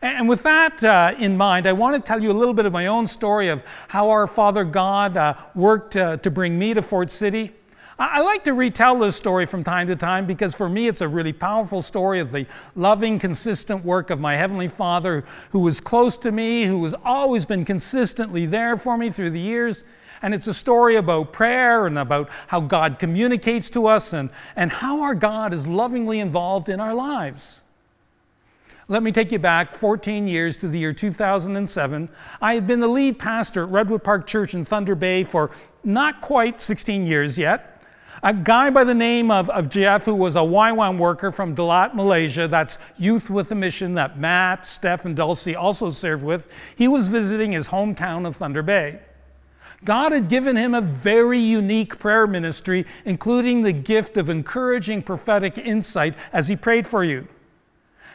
And 0.00 0.28
with 0.28 0.44
that 0.44 0.84
uh, 0.84 1.14
in 1.18 1.36
mind, 1.36 1.66
I 1.66 1.72
want 1.72 1.96
to 1.96 2.00
tell 2.00 2.22
you 2.22 2.30
a 2.30 2.32
little 2.32 2.54
bit 2.54 2.66
of 2.66 2.72
my 2.72 2.86
own 2.86 3.06
story 3.06 3.48
of 3.48 3.64
how 3.88 4.10
our 4.10 4.28
Father 4.28 4.62
God 4.62 5.16
uh, 5.16 5.34
worked 5.56 5.96
uh, 5.96 6.18
to 6.18 6.30
bring 6.30 6.56
me 6.56 6.72
to 6.72 6.82
Fort 6.82 7.10
City. 7.10 7.52
I 8.00 8.22
like 8.22 8.44
to 8.44 8.52
retell 8.52 8.96
this 9.00 9.16
story 9.16 9.44
from 9.44 9.64
time 9.64 9.88
to 9.88 9.96
time 9.96 10.24
because 10.24 10.54
for 10.54 10.68
me 10.68 10.86
it's 10.86 11.00
a 11.00 11.08
really 11.08 11.32
powerful 11.32 11.82
story 11.82 12.20
of 12.20 12.30
the 12.30 12.46
loving, 12.76 13.18
consistent 13.18 13.84
work 13.84 14.10
of 14.10 14.20
my 14.20 14.36
Heavenly 14.36 14.68
Father 14.68 15.24
who 15.50 15.58
was 15.58 15.80
close 15.80 16.16
to 16.18 16.30
me, 16.30 16.62
who 16.64 16.84
has 16.84 16.94
always 17.04 17.44
been 17.44 17.64
consistently 17.64 18.46
there 18.46 18.76
for 18.76 18.96
me 18.96 19.10
through 19.10 19.30
the 19.30 19.40
years. 19.40 19.82
And 20.22 20.34
it's 20.34 20.46
a 20.46 20.54
story 20.54 20.96
about 20.96 21.32
prayer 21.32 21.86
and 21.86 21.98
about 21.98 22.28
how 22.48 22.60
God 22.60 22.98
communicates 22.98 23.70
to 23.70 23.86
us 23.86 24.12
and, 24.12 24.30
and 24.56 24.70
how 24.70 25.02
our 25.02 25.14
God 25.14 25.52
is 25.52 25.66
lovingly 25.66 26.20
involved 26.20 26.68
in 26.68 26.80
our 26.80 26.94
lives. 26.94 27.62
Let 28.90 29.02
me 29.02 29.12
take 29.12 29.32
you 29.32 29.38
back 29.38 29.74
14 29.74 30.26
years 30.26 30.56
to 30.58 30.68
the 30.68 30.78
year 30.78 30.94
2007. 30.94 32.08
I 32.40 32.54
had 32.54 32.66
been 32.66 32.80
the 32.80 32.88
lead 32.88 33.18
pastor 33.18 33.64
at 33.64 33.68
Redwood 33.68 34.02
Park 34.02 34.26
Church 34.26 34.54
in 34.54 34.64
Thunder 34.64 34.94
Bay 34.94 35.24
for 35.24 35.50
not 35.84 36.22
quite 36.22 36.58
16 36.58 37.06
years 37.06 37.38
yet. 37.38 37.84
A 38.22 38.32
guy 38.32 38.70
by 38.70 38.84
the 38.84 38.94
name 38.94 39.30
of, 39.30 39.50
of 39.50 39.68
Jeff, 39.68 40.06
who 40.06 40.14
was 40.14 40.36
a 40.36 40.40
YWAM 40.40 40.98
worker 40.98 41.30
from 41.30 41.54
Dalat, 41.54 41.94
Malaysia, 41.94 42.48
that's 42.48 42.78
Youth 42.96 43.28
with 43.28 43.52
a 43.52 43.54
Mission 43.54 43.94
that 43.94 44.18
Matt, 44.18 44.64
Steph, 44.64 45.04
and 45.04 45.14
Dulcie 45.14 45.54
also 45.54 45.90
served 45.90 46.24
with, 46.24 46.74
he 46.76 46.88
was 46.88 47.08
visiting 47.08 47.52
his 47.52 47.68
hometown 47.68 48.26
of 48.26 48.36
Thunder 48.36 48.62
Bay. 48.62 49.00
God 49.84 50.12
had 50.12 50.28
given 50.28 50.56
him 50.56 50.74
a 50.74 50.80
very 50.80 51.38
unique 51.38 51.98
prayer 51.98 52.26
ministry, 52.26 52.84
including 53.04 53.62
the 53.62 53.72
gift 53.72 54.16
of 54.16 54.28
encouraging 54.28 55.02
prophetic 55.02 55.56
insight 55.56 56.14
as 56.32 56.48
he 56.48 56.56
prayed 56.56 56.86
for 56.86 57.04
you. 57.04 57.28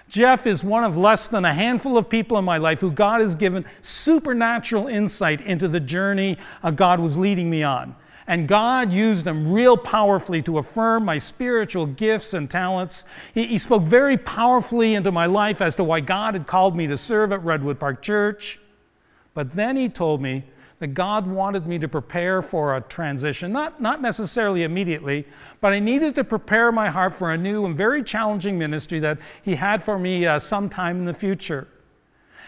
Jeff 0.09 0.45
is 0.45 0.63
one 0.63 0.83
of 0.83 0.97
less 0.97 1.27
than 1.27 1.45
a 1.45 1.53
handful 1.53 1.97
of 1.97 2.09
people 2.09 2.37
in 2.37 2.45
my 2.45 2.57
life 2.57 2.81
who 2.81 2.91
God 2.91 3.21
has 3.21 3.33
given 3.33 3.65
supernatural 3.81 4.87
insight 4.87 5.41
into 5.41 5.67
the 5.67 5.79
journey 5.79 6.37
uh, 6.61 6.71
God 6.71 6.99
was 6.99 7.17
leading 7.17 7.49
me 7.49 7.63
on. 7.63 7.95
And 8.27 8.47
God 8.47 8.93
used 8.93 9.27
him 9.27 9.51
real 9.51 9.75
powerfully 9.75 10.41
to 10.43 10.57
affirm 10.57 11.03
my 11.05 11.17
spiritual 11.17 11.85
gifts 11.85 12.33
and 12.33 12.49
talents. 12.49 13.05
He, 13.33 13.47
he, 13.47 13.57
spoke 13.57 13.83
very 13.83 14.17
powerfully 14.17 14.95
into 14.95 15.11
my 15.11 15.25
life 15.25 15.61
as 15.61 15.75
to 15.77 15.83
why 15.83 15.99
God 15.99 16.35
had 16.35 16.47
called 16.47 16.75
me 16.75 16.87
to 16.87 16.97
serve 16.97 17.33
at 17.33 17.43
Redwood 17.43 17.79
Park 17.79 18.01
Church. 18.01 18.59
But 19.33 19.51
then 19.51 19.75
he 19.75 19.89
told 19.89 20.21
me 20.21 20.43
that 20.83 20.93
God 20.93 21.25
wanted 21.25 21.65
me 21.65 21.79
to 21.79 21.87
prepare 21.87 22.41
for 22.41 22.75
a 22.75 22.81
transition, 22.81 23.53
not, 23.53 23.79
not 23.79 24.01
necessarily 24.01 24.63
immediately, 24.63 25.25
but 25.61 25.71
I 25.71 25.79
needed 25.79 26.13
to 26.15 26.25
prepare 26.25 26.73
my 26.73 26.89
heart 26.89 27.13
for 27.13 27.31
a 27.31 27.37
new 27.37 27.65
and 27.65 27.73
very 27.73 28.03
challenging 28.03 28.59
ministry 28.59 28.99
that 28.99 29.17
He 29.43 29.55
had 29.55 29.81
for 29.81 29.97
me 29.97 30.25
uh, 30.25 30.39
sometime 30.39 30.97
in 30.97 31.05
the 31.05 31.13
future. 31.13 31.69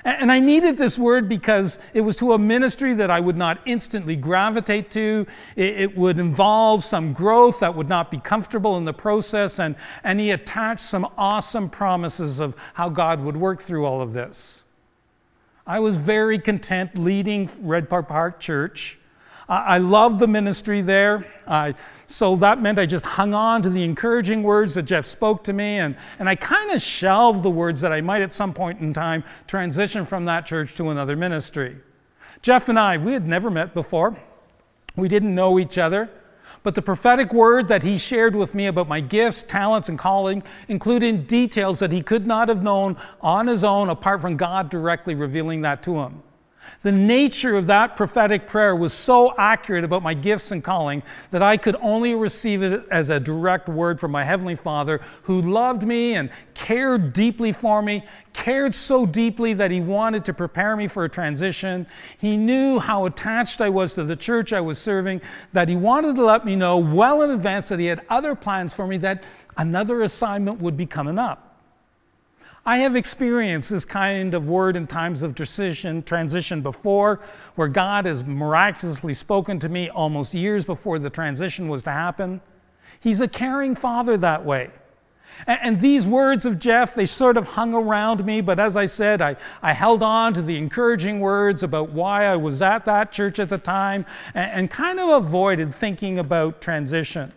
And 0.04 0.34
I 0.34 0.42
needed 0.42 0.76
this 0.76 1.00
word 1.00 1.30
because 1.30 1.80
it 1.94 2.02
was 2.02 2.18
to 2.18 2.34
a 2.34 2.38
ministry 2.38 2.94
that 2.96 3.10
I 3.10 3.22
would 3.22 3.38
not 3.38 3.62
instantly 3.64 4.18
gravitate 4.18 4.92
to. 4.92 5.26
It, 5.56 5.96
would 5.96 6.20
involve 6.20 6.84
some 6.84 7.14
growth 7.14 7.62
that 7.62 7.74
would 7.74 7.88
not 7.88 8.12
be 8.12 8.18
comfortable 8.18 8.76
in 8.76 8.84
the 8.84 8.94
process. 8.94 9.60
And, 9.60 9.78
and 10.04 10.20
he 10.20 10.32
attached 10.32 10.82
some 10.82 11.08
awesome 11.18 11.70
promises 11.70 12.42
of 12.42 12.58
how 12.74 12.90
God 12.90 13.24
would 13.24 13.38
work 13.38 13.62
through 13.62 13.86
all 13.86 14.02
of 14.02 14.12
this. 14.12 14.65
I 15.68 15.80
was 15.80 15.96
very 15.96 16.38
content 16.38 16.98
leading 16.98 17.50
Red 17.62 17.90
Park 17.90 18.08
Park 18.08 18.40
Church. 18.40 19.00
I 19.48 19.78
loved 19.78 20.20
the 20.20 20.28
ministry 20.28 20.82
there. 20.82 21.26
so 22.08 22.36
that 22.38 22.62
meant 22.62 22.80
I 22.80 22.86
just 22.86 23.06
hung 23.06 23.34
on 23.34 23.62
to 23.62 23.70
the 23.70 23.84
encouraging 23.84 24.42
words 24.42 24.74
that 24.74 24.84
Jeff 24.84 25.06
spoke 25.06 25.44
to 25.44 25.54
me, 25.54 25.78
and, 25.78 25.96
and 26.18 26.28
I 26.28 26.36
kind 26.36 26.72
of 26.72 26.82
shelved 26.82 27.44
the 27.44 27.50
words 27.50 27.82
that 27.82 27.92
I 27.92 28.02
might 28.02 28.22
at 28.22 28.34
some 28.34 28.54
point 28.54 28.80
in 28.80 28.94
time 28.94 29.24
transition 29.48 30.06
from 30.06 30.26
that 30.26 30.46
church 30.46 30.76
to 30.76 30.90
another 30.90 31.16
ministry. 31.16 31.78
Jeff 32.42 32.70
and 32.70 32.80
I, 32.80 32.98
we 32.98 33.14
had 33.14 33.28
never 33.28 33.52
met 33.52 33.74
before. 33.74 34.16
We 34.96 35.08
didn't 35.08 35.34
know 35.34 35.60
each 35.60 35.78
other. 35.78 36.10
But 36.66 36.74
the 36.74 36.82
prophetic 36.82 37.32
word 37.32 37.68
that 37.68 37.84
he 37.84 38.00
shared 38.00 38.36
with 38.36 38.56
me 38.56 38.66
about 38.66 38.88
my 38.88 39.00
gifts, 39.00 39.44
talents, 39.44 39.88
and 39.88 40.00
calling 40.00 40.42
included 40.68 41.28
details 41.28 41.78
that 41.78 41.92
he 41.92 42.02
could 42.02 42.26
not 42.26 42.50
have 42.50 42.64
known 42.64 42.98
on 43.22 43.46
his 43.46 43.64
own 43.64 43.92
apart 43.92 44.20
from 44.20 44.36
God 44.36 44.72
directly 44.72 45.14
revealing 45.14 45.62
that 45.62 45.84
to 45.84 46.00
him. 46.00 46.24
The 46.82 46.92
nature 46.92 47.56
of 47.56 47.68
that 47.68 47.96
prophetic 47.96 48.48
prayer 48.48 48.76
was 48.76 48.94
so 48.94 49.34
accurate 49.38 49.84
about 49.84 50.04
my 50.04 50.14
gifts 50.14 50.52
and 50.52 50.64
calling 50.64 51.04
that 51.32 51.42
I 51.42 51.58
could 51.58 51.76
only 51.82 52.16
receive 52.16 52.62
it 52.64 52.86
as 52.92 53.10
a 53.10 53.20
direct 53.20 53.68
word 53.70 54.00
from 54.00 54.12
my 54.12 54.24
Heavenly 54.24 54.56
Father 54.56 55.00
who 55.24 55.42
loved 55.42 55.86
me 55.86 56.16
and 56.16 56.30
cared 56.54 57.14
deeply 57.14 57.52
for 57.52 57.82
me, 57.82 58.04
cared 58.34 58.74
so 58.74 59.06
deeply 59.06 59.54
that 59.54 59.72
He 59.72 59.82
wanted 59.82 60.26
to 60.26 60.34
prepare 60.34 60.76
me 60.76 60.88
for 60.88 61.06
a 61.06 61.10
transition. 61.10 61.88
He 62.18 62.38
knew 62.38 62.80
how 62.80 63.06
attached 63.06 63.62
I 63.62 63.70
was 63.70 63.94
to 63.96 64.04
the 64.04 64.16
church 64.16 64.54
I 64.54 64.62
was 64.62 64.78
serving, 64.78 65.22
that 65.54 65.70
He 65.70 65.76
wanted 65.76 66.16
to 66.16 66.24
let 66.24 66.46
me 66.46 66.56
know 66.56 66.78
well 66.78 67.22
in 67.22 67.32
advance 67.32 67.70
that 67.70 67.80
He 67.80 67.86
had 67.86 68.02
other 68.10 68.36
plans 68.36 68.74
for 68.74 68.88
me, 68.88 68.98
that 68.98 69.24
another 69.58 70.02
assignment 70.02 70.60
would 70.62 70.78
be 70.78 70.86
coming 70.86 71.20
up. 71.20 71.45
I 72.68 72.80
have 72.80 72.96
experienced 72.96 73.70
this 73.70 73.86
kind 73.86 74.34
of 74.34 74.50
word 74.50 74.76
in 74.76 74.88
times 74.88 75.22
of 75.22 75.36
transition, 75.36 76.02
transition 76.02 76.62
before, 76.62 77.20
where 77.54 77.68
God 77.68 78.06
has 78.06 78.24
miraculously 78.24 79.14
spoken 79.14 79.60
to 79.60 79.70
me 79.70 79.90
almost 79.90 80.34
years 80.34 80.66
before 80.66 80.98
the 80.98 81.12
transition 81.12 81.68
was 81.68 81.84
to 81.84 81.92
happen. 81.92 82.42
He's 83.00 83.22
a 83.22 83.28
caring 83.28 83.76
father 83.76 84.18
that 84.18 84.44
way. 84.44 84.72
And, 85.46 85.80
these 85.80 86.08
words 86.08 86.46
of 86.46 86.58
Jeff, 86.60 86.96
they 86.96 87.06
sort 87.06 87.38
of 87.38 87.46
hung 87.50 87.74
around 87.74 88.26
me, 88.26 88.42
but 88.42 88.60
as 88.60 88.76
I 88.76 88.86
said, 88.86 89.22
I, 89.22 89.36
I 89.62 89.74
held 89.74 90.02
on 90.02 90.34
to 90.34 90.42
the 90.42 90.58
encouraging 90.58 91.20
words 91.20 91.62
about 91.62 91.90
why 91.90 92.26
I 92.26 92.36
was 92.36 92.62
at 92.62 92.86
that 92.86 93.12
church 93.12 93.38
at 93.40 93.50
the 93.50 93.58
time 93.58 94.06
and, 94.34 94.52
and 94.52 94.72
kind 94.72 95.00
of 95.00 95.24
avoided 95.24 95.76
thinking 95.76 96.20
about 96.20 96.62
transition. 96.62 97.34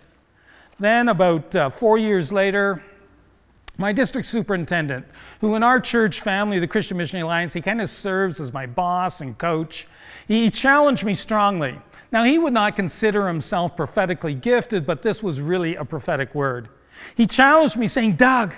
Then, 0.78 1.08
about 1.08 1.54
uh, 1.54 1.70
four 1.70 1.98
years 1.98 2.32
later, 2.32 2.82
my 3.78 3.92
district 3.92 4.26
superintendent, 4.26 5.06
who 5.40 5.54
in 5.54 5.62
our 5.62 5.80
church 5.80 6.20
family, 6.20 6.58
the 6.58 6.66
Christian 6.66 6.96
Missionary 6.96 7.22
Alliance, 7.22 7.52
he 7.52 7.60
kind 7.60 7.80
of 7.80 7.88
serves 7.88 8.40
as 8.40 8.52
my 8.52 8.66
boss 8.66 9.20
and 9.20 9.38
coach, 9.38 9.86
he 10.26 10.50
challenged 10.50 11.04
me 11.04 11.14
strongly. 11.14 11.80
Now, 12.10 12.24
he 12.24 12.38
would 12.38 12.52
not 12.52 12.74
consider 12.74 13.28
himself 13.28 13.76
prophetically 13.76 14.34
gifted, 14.34 14.84
but 14.84 15.02
this 15.02 15.22
was 15.22 15.40
really 15.40 15.76
a 15.76 15.84
prophetic 15.84 16.34
word. 16.34 16.68
He 17.16 17.26
challenged 17.26 17.76
me, 17.76 17.86
saying, 17.86 18.14
Doug, 18.14 18.54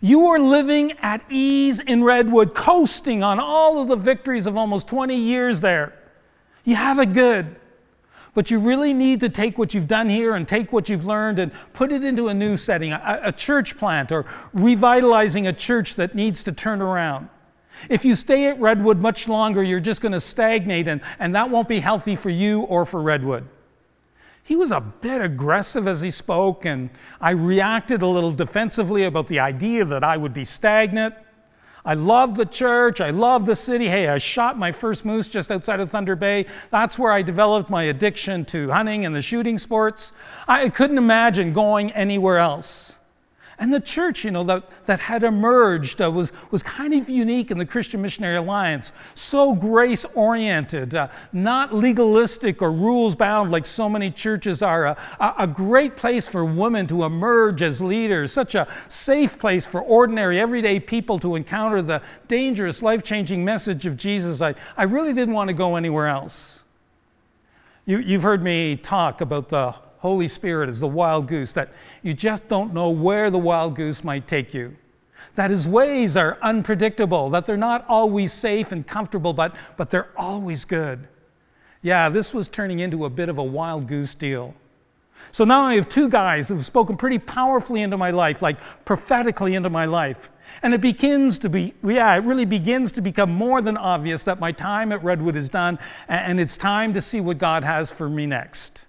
you 0.00 0.26
are 0.26 0.38
living 0.38 0.92
at 1.00 1.24
ease 1.28 1.80
in 1.80 2.04
Redwood, 2.04 2.54
coasting 2.54 3.22
on 3.22 3.40
all 3.40 3.82
of 3.82 3.88
the 3.88 3.96
victories 3.96 4.46
of 4.46 4.56
almost 4.56 4.88
20 4.88 5.16
years 5.16 5.60
there. 5.60 5.98
You 6.64 6.76
have 6.76 6.98
it 6.98 7.12
good. 7.12 7.56
But 8.34 8.50
you 8.50 8.60
really 8.60 8.94
need 8.94 9.20
to 9.20 9.28
take 9.28 9.58
what 9.58 9.74
you've 9.74 9.88
done 9.88 10.08
here 10.08 10.34
and 10.34 10.46
take 10.46 10.72
what 10.72 10.88
you've 10.88 11.04
learned 11.04 11.38
and 11.38 11.52
put 11.72 11.90
it 11.90 12.04
into 12.04 12.28
a 12.28 12.34
new 12.34 12.56
setting, 12.56 12.92
a, 12.92 13.20
a 13.24 13.32
church 13.32 13.76
plant 13.76 14.12
or 14.12 14.24
revitalizing 14.52 15.46
a 15.46 15.52
church 15.52 15.96
that 15.96 16.14
needs 16.14 16.44
to 16.44 16.52
turn 16.52 16.80
around. 16.80 17.28
If 17.88 18.04
you 18.04 18.14
stay 18.14 18.48
at 18.48 18.60
Redwood 18.60 18.98
much 18.98 19.28
longer, 19.28 19.62
you're 19.62 19.80
just 19.80 20.00
going 20.00 20.12
to 20.12 20.20
stagnate, 20.20 20.88
and, 20.88 21.00
and 21.18 21.34
that 21.34 21.50
won't 21.50 21.68
be 21.68 21.80
healthy 21.80 22.16
for 22.16 22.30
you 22.30 22.62
or 22.62 22.84
for 22.84 23.02
Redwood. 23.02 23.48
He 24.42 24.56
was 24.56 24.72
a 24.72 24.80
bit 24.80 25.22
aggressive 25.22 25.86
as 25.86 26.00
he 26.00 26.10
spoke, 26.10 26.66
and 26.66 26.90
I 27.20 27.30
reacted 27.30 28.02
a 28.02 28.06
little 28.06 28.32
defensively 28.32 29.04
about 29.04 29.28
the 29.28 29.38
idea 29.38 29.84
that 29.84 30.02
I 30.02 30.16
would 30.16 30.32
be 30.32 30.44
stagnant. 30.44 31.14
I 31.84 31.94
love 31.94 32.36
the 32.36 32.46
church. 32.46 33.00
I 33.00 33.10
love 33.10 33.46
the 33.46 33.56
city. 33.56 33.88
Hey, 33.88 34.06
I 34.08 34.18
shot 34.18 34.58
my 34.58 34.70
first 34.70 35.04
moose 35.04 35.28
just 35.28 35.50
outside 35.50 35.80
of 35.80 35.90
Thunder 35.90 36.14
Bay. 36.14 36.46
That's 36.70 36.98
where 36.98 37.10
I 37.10 37.22
developed 37.22 37.70
my 37.70 37.84
addiction 37.84 38.44
to 38.46 38.70
hunting 38.70 39.04
and 39.04 39.16
the 39.16 39.22
shooting 39.22 39.58
sports. 39.58 40.12
I 40.46 40.68
couldn't 40.68 40.98
imagine 40.98 41.52
going 41.52 41.90
anywhere 41.92 42.38
else. 42.38 42.99
And 43.60 43.70
the 43.70 43.78
church, 43.78 44.24
you 44.24 44.30
know, 44.30 44.42
that, 44.44 44.86
that 44.86 45.00
had 45.00 45.22
emerged 45.22 46.00
uh, 46.00 46.10
was, 46.10 46.32
was 46.50 46.62
kind 46.62 46.94
of 46.94 47.10
unique 47.10 47.50
in 47.50 47.58
the 47.58 47.66
Christian 47.66 48.00
Missionary 48.00 48.36
Alliance. 48.36 48.90
So 49.14 49.54
grace 49.54 50.06
oriented, 50.14 50.94
uh, 50.94 51.08
not 51.34 51.74
legalistic 51.74 52.62
or 52.62 52.72
rules 52.72 53.14
bound 53.14 53.50
like 53.50 53.66
so 53.66 53.86
many 53.86 54.10
churches 54.10 54.62
are. 54.62 54.86
A, 54.86 55.34
a 55.38 55.46
great 55.46 55.94
place 55.94 56.26
for 56.26 56.42
women 56.42 56.86
to 56.86 57.04
emerge 57.04 57.60
as 57.60 57.82
leaders, 57.82 58.32
such 58.32 58.54
a 58.54 58.66
safe 58.88 59.38
place 59.38 59.66
for 59.66 59.82
ordinary, 59.82 60.40
everyday 60.40 60.80
people 60.80 61.18
to 61.18 61.34
encounter 61.34 61.82
the 61.82 62.00
dangerous, 62.28 62.82
life 62.82 63.02
changing 63.02 63.44
message 63.44 63.84
of 63.84 63.98
Jesus. 63.98 64.40
I, 64.40 64.54
I 64.74 64.84
really 64.84 65.12
didn't 65.12 65.34
want 65.34 65.48
to 65.48 65.54
go 65.54 65.76
anywhere 65.76 66.06
else. 66.06 66.64
You, 67.84 67.98
you've 67.98 68.22
heard 68.22 68.42
me 68.42 68.76
talk 68.76 69.20
about 69.20 69.50
the 69.50 69.74
Holy 70.00 70.28
Spirit 70.28 70.68
is 70.68 70.80
the 70.80 70.88
wild 70.88 71.28
goose, 71.28 71.52
that 71.52 71.72
you 72.02 72.14
just 72.14 72.48
don't 72.48 72.72
know 72.72 72.90
where 72.90 73.30
the 73.30 73.38
wild 73.38 73.76
goose 73.76 74.02
might 74.02 74.26
take 74.26 74.54
you. 74.54 74.76
That 75.34 75.50
his 75.50 75.68
ways 75.68 76.16
are 76.16 76.38
unpredictable, 76.40 77.28
that 77.30 77.44
they're 77.44 77.58
not 77.58 77.84
always 77.86 78.32
safe 78.32 78.72
and 78.72 78.86
comfortable, 78.86 79.34
but, 79.34 79.54
but 79.76 79.90
they're 79.90 80.08
always 80.16 80.64
good. 80.64 81.06
Yeah, 81.82 82.08
this 82.08 82.32
was 82.32 82.48
turning 82.48 82.78
into 82.78 83.04
a 83.04 83.10
bit 83.10 83.28
of 83.28 83.38
a 83.38 83.42
wild 83.42 83.86
goose 83.86 84.14
deal. 84.14 84.54
So 85.32 85.44
now 85.44 85.62
I 85.62 85.74
have 85.74 85.88
two 85.88 86.08
guys 86.08 86.48
who've 86.48 86.64
spoken 86.64 86.96
pretty 86.96 87.18
powerfully 87.18 87.82
into 87.82 87.98
my 87.98 88.10
life, 88.10 88.40
like 88.40 88.58
prophetically 88.86 89.54
into 89.54 89.68
my 89.68 89.84
life. 89.84 90.30
And 90.62 90.72
it 90.72 90.80
begins 90.80 91.38
to 91.40 91.50
be, 91.50 91.74
yeah, 91.84 92.14
it 92.16 92.24
really 92.24 92.46
begins 92.46 92.90
to 92.92 93.02
become 93.02 93.30
more 93.30 93.60
than 93.60 93.76
obvious 93.76 94.24
that 94.24 94.40
my 94.40 94.50
time 94.50 94.92
at 94.92 95.04
Redwood 95.04 95.36
is 95.36 95.50
done 95.50 95.78
and 96.08 96.40
it's 96.40 96.56
time 96.56 96.94
to 96.94 97.02
see 97.02 97.20
what 97.20 97.36
God 97.36 97.64
has 97.64 97.90
for 97.90 98.08
me 98.08 98.26
next. 98.26 98.86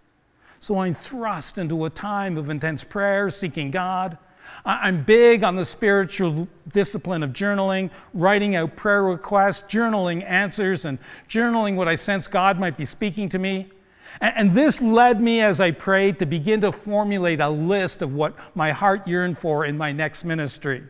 So 0.61 0.79
I'm 0.79 0.93
thrust 0.93 1.57
into 1.57 1.85
a 1.85 1.89
time 1.89 2.37
of 2.37 2.51
intense 2.51 2.83
prayer, 2.83 3.31
seeking 3.31 3.71
God. 3.71 4.15
I'm 4.63 5.03
big 5.03 5.43
on 5.43 5.55
the 5.55 5.65
spiritual 5.65 6.47
discipline 6.71 7.23
of 7.23 7.31
journaling, 7.31 7.91
writing 8.13 8.55
out 8.55 8.75
prayer 8.75 9.03
requests, 9.03 9.63
journaling 9.63 10.23
answers, 10.23 10.85
and 10.85 10.99
journaling 11.27 11.75
what 11.75 11.87
I 11.87 11.95
sense 11.95 12.27
God 12.27 12.59
might 12.59 12.77
be 12.77 12.85
speaking 12.85 13.27
to 13.29 13.39
me. 13.39 13.71
And 14.19 14.51
this 14.51 14.83
led 14.83 15.19
me 15.19 15.41
as 15.41 15.59
I 15.59 15.71
prayed 15.71 16.19
to 16.19 16.27
begin 16.27 16.61
to 16.61 16.71
formulate 16.71 17.39
a 17.39 17.49
list 17.49 18.03
of 18.03 18.13
what 18.13 18.37
my 18.55 18.71
heart 18.71 19.07
yearned 19.07 19.39
for 19.39 19.65
in 19.65 19.79
my 19.79 19.91
next 19.91 20.25
ministry. 20.25 20.83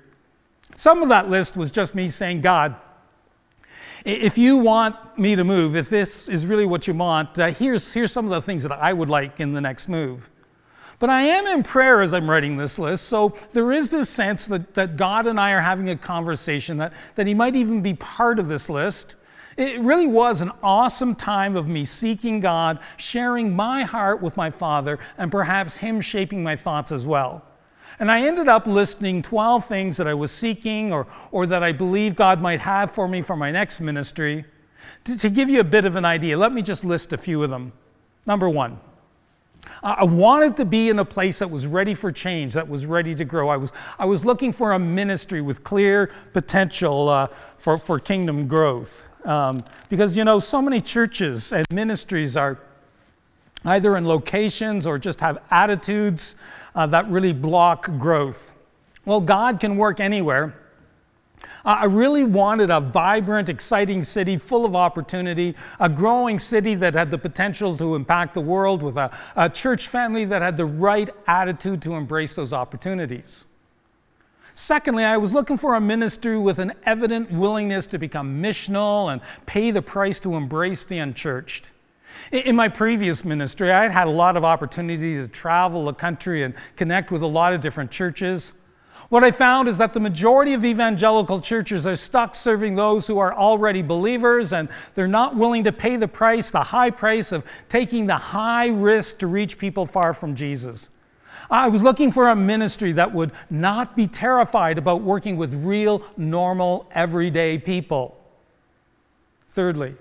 Some 0.76 1.02
of 1.02 1.08
that 1.10 1.30
list 1.30 1.56
was 1.56 1.72
just 1.72 1.96
me 1.96 2.10
saying, 2.10 2.42
God, 2.42 2.76
if 4.06 4.38
you 4.38 4.58
want 4.58 5.18
me 5.18 5.36
to 5.36 5.44
move, 5.44 5.76
if 5.76 5.90
this 5.90 6.28
is 6.28 6.46
really 6.46 6.66
what 6.66 6.88
you 6.88 6.94
want, 6.94 7.38
uh, 7.38 7.48
here's, 7.48 7.94
here's 7.94 8.12
some 8.12 8.26
of 8.26 8.32
the 8.32 8.42
things 8.42 8.64
that 8.64 8.72
I 8.72 8.94
would 8.94 9.10
like 9.10 9.40
in 9.40 9.54
the 9.54 9.62
next 9.62 9.88
move. 9.88 10.30
But 11.00 11.10
I 11.10 11.24
am 11.24 11.48
in 11.48 11.64
prayer 11.64 12.02
as 12.02 12.14
I'm 12.14 12.30
writing 12.30 12.58
this 12.58 12.78
list, 12.78 13.06
so 13.06 13.36
there 13.54 13.72
is 13.72 13.90
this 13.90 14.10
sense 14.10 14.46
that, 14.46 14.76
that 14.76 14.98
God 14.98 15.26
and 15.26 15.40
I 15.40 15.52
are 15.52 15.62
having 15.62 15.90
a 15.90 15.96
conversation, 15.96 16.78
that, 16.78 16.94
that 17.16 17.26
He 17.26 17.34
might 17.34 17.56
even 17.56 17.82
be 17.82 17.96
part 17.96 18.38
of 18.38 18.48
this 18.48 18.70
list. 18.70 19.16
It 19.58 19.82
really 19.82 20.08
was 20.08 20.42
an 20.42 20.52
awesome 20.64 21.16
time 21.16 21.56
of 21.56 21.68
me 21.68 21.86
seeking 21.86 22.40
God, 22.40 22.80
sharing 22.98 23.56
my 23.56 23.84
heart 23.84 24.22
with 24.22 24.38
my 24.38 24.50
Father, 24.50 25.00
and 25.18 25.32
perhaps 25.32 25.78
Him 25.78 26.02
shaping 26.02 26.44
my 26.44 26.56
thoughts 26.56 26.92
as 26.92 27.06
well. 27.08 27.44
And 28.02 28.12
I 28.12 28.26
ended 28.26 28.48
up 28.48 28.66
listing 28.66 29.22
12 29.22 29.64
things 29.64 29.96
that 29.98 30.08
I 30.08 30.16
was 30.16 30.32
seeking 30.32 30.92
or, 30.92 31.06
or 31.32 31.46
that 31.46 31.62
I 31.62 31.72
believe 31.72 32.16
God 32.16 32.42
might 32.42 32.60
have 32.60 32.90
for 32.90 33.08
me 33.08 33.22
for 33.22 33.36
my 33.36 33.52
next 33.52 33.80
ministry. 33.80 34.44
To, 35.04 35.16
to 35.20 35.30
give 35.30 35.52
you 35.52 35.60
a 35.60 35.64
bit 35.64 35.86
of 35.86 35.96
an 35.96 36.04
idea, 36.04 36.36
let 36.36 36.52
me 36.52 36.64
just 36.64 36.84
list 36.84 37.14
a 37.14 37.18
few 37.18 37.44
of 37.44 37.52
them. 37.52 37.72
Number 38.26 38.50
one, 38.50 38.80
I 39.84 40.04
wanted 40.04 40.58
to 40.58 40.66
be 40.66 40.90
in 40.90 40.98
a 40.98 41.06
place 41.06 41.38
that 41.40 41.52
was 41.52 41.68
ready 41.68 41.94
for 41.94 42.12
change, 42.12 42.54
that 42.54 42.68
was 42.68 42.88
ready 42.88 43.14
to 43.14 43.24
grow. 43.24 43.50
I 43.50 43.58
was, 43.58 43.72
I 44.00 44.06
was 44.06 44.26
looking 44.26 44.52
for 44.52 44.72
a 44.72 44.80
ministry 44.80 45.44
with 45.44 45.64
clear 45.64 46.12
potential 46.34 47.08
uh, 47.08 47.28
for, 47.28 47.78
for 47.78 48.00
kingdom 48.00 48.48
growth. 48.48 49.08
Um, 49.28 49.64
because, 49.90 50.18
you 50.18 50.26
know, 50.26 50.40
so 50.40 50.60
many 50.60 50.82
churches 50.82 51.54
and 51.54 51.68
ministries 51.72 52.36
are 52.36 52.60
either 53.66 53.98
in 53.98 54.06
locations 54.06 54.88
or 54.88 54.98
just 54.98 55.20
have 55.20 55.42
attitudes 55.52 56.36
uh, 56.76 56.88
that 56.88 57.08
really 57.10 57.34
block 57.34 57.86
growth. 57.98 58.54
Well, 59.06 59.22
God 59.22 59.60
can 59.60 59.78
work 59.78 60.00
anywhere. 60.00 60.56
Uh, 61.66 61.80
I 61.82 61.86
really 61.86 62.24
wanted 62.24 62.70
a 62.70 62.80
vibrant, 62.80 63.50
exciting 63.50 64.04
city 64.04 64.38
full 64.38 64.66
of 64.66 64.76
opportunity, 64.76 65.56
a 65.80 65.90
growing 65.90 66.40
city 66.40 66.76
that 66.76 66.94
had 66.94 67.12
the 67.12 67.18
potential 67.18 67.76
to 67.78 67.96
impact 67.96 68.34
the 68.34 68.42
world 68.42 68.84
with 68.84 68.98
a, 68.98 69.16
a 69.36 69.50
church 69.50 69.88
family 69.88 70.26
that 70.26 70.42
had 70.42 70.58
the 70.58 70.66
right 70.66 71.10
attitude 71.28 71.82
to 71.84 71.96
embrace 71.96 72.36
those 72.36 72.54
opportunities. 72.54 73.46
Secondly, 74.54 75.04
I 75.04 75.18
was 75.18 75.34
looking 75.34 75.58
for 75.58 75.76
a 75.76 75.82
ministry 75.82 76.38
with 76.38 76.60
an 76.60 76.74
evident 76.86 77.32
willingness 77.32 77.88
to 77.88 77.98
become 77.98 78.42
missional 78.42 79.12
and 79.12 79.22
pay 79.46 79.72
the 79.72 79.82
price 79.82 80.20
to 80.22 80.36
embrace 80.36 80.86
the 80.86 81.00
unchurched. 81.00 81.72
In 82.32 82.56
my 82.56 82.68
previous 82.68 83.26
ministry, 83.26 83.72
I 83.72 83.84
had 83.84 83.92
had 83.92 84.08
a 84.08 84.12
lot 84.12 84.38
of 84.38 84.44
opportunity 84.44 85.16
to 85.16 85.28
travel 85.28 85.86
the 85.86 85.94
country 85.94 86.44
and 86.44 86.56
connect 86.76 87.12
with 87.12 87.22
a 87.22 87.28
lot 87.28 87.54
of 87.54 87.62
different 87.62 87.92
churches. 87.92 88.54
What 89.10 89.24
I 89.24 89.32
found 89.32 89.68
is 89.68 89.78
that 89.80 89.94
the 89.94 90.00
majority 90.00 90.54
of 90.54 90.64
evangelical 90.64 91.42
churches 91.42 91.86
are 91.86 91.96
stuck 91.96 92.34
serving 92.34 92.76
those 92.76 93.08
who 93.08 93.20
are 93.20 93.34
already 93.34 93.82
believers 93.82 94.54
and 94.54 94.70
they're 94.94 95.08
not 95.08 95.36
willing 95.36 95.66
to 95.66 95.72
pay 95.74 95.98
the 95.98 96.08
price, 96.08 96.50
the 96.50 96.64
high 96.64 96.92
price 96.92 97.34
of 97.34 97.46
taking 97.68 98.08
the 98.08 98.16
high 98.16 98.68
risk 98.68 99.18
to 99.18 99.28
reach 99.28 99.58
people 99.58 99.86
far 99.86 100.14
from 100.14 100.36
Jesus. 100.36 100.90
I 101.50 101.68
was 101.68 101.82
looking 101.82 102.12
for 102.12 102.30
a 102.30 102.36
ministry 102.36 102.94
that 102.94 103.14
would 103.14 103.32
not 103.50 103.96
be 103.96 104.08
terrified 104.08 104.78
about 104.78 105.02
working 105.02 105.36
with 105.36 105.54
real, 105.56 106.04
normal, 106.16 106.88
everyday 106.92 107.58
people. 107.58 108.18
Thirdly, 109.50 109.96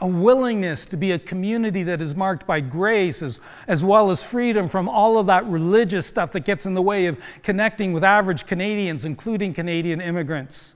a 0.00 0.06
willingness 0.06 0.86
to 0.86 0.96
be 0.96 1.12
a 1.12 1.18
community 1.18 1.82
that 1.82 2.00
is 2.00 2.14
marked 2.14 2.46
by 2.46 2.60
grace 2.60 3.22
as, 3.22 3.40
as 3.68 3.84
well 3.84 4.10
as 4.10 4.22
freedom 4.22 4.68
from 4.68 4.88
all 4.88 5.18
of 5.18 5.26
that 5.26 5.44
religious 5.46 6.06
stuff 6.06 6.32
that 6.32 6.44
gets 6.44 6.66
in 6.66 6.74
the 6.74 6.82
way 6.82 7.06
of 7.06 7.18
connecting 7.42 7.92
with 7.92 8.04
average 8.04 8.46
Canadians, 8.46 9.04
including 9.04 9.52
Canadian 9.52 10.00
immigrants. 10.00 10.75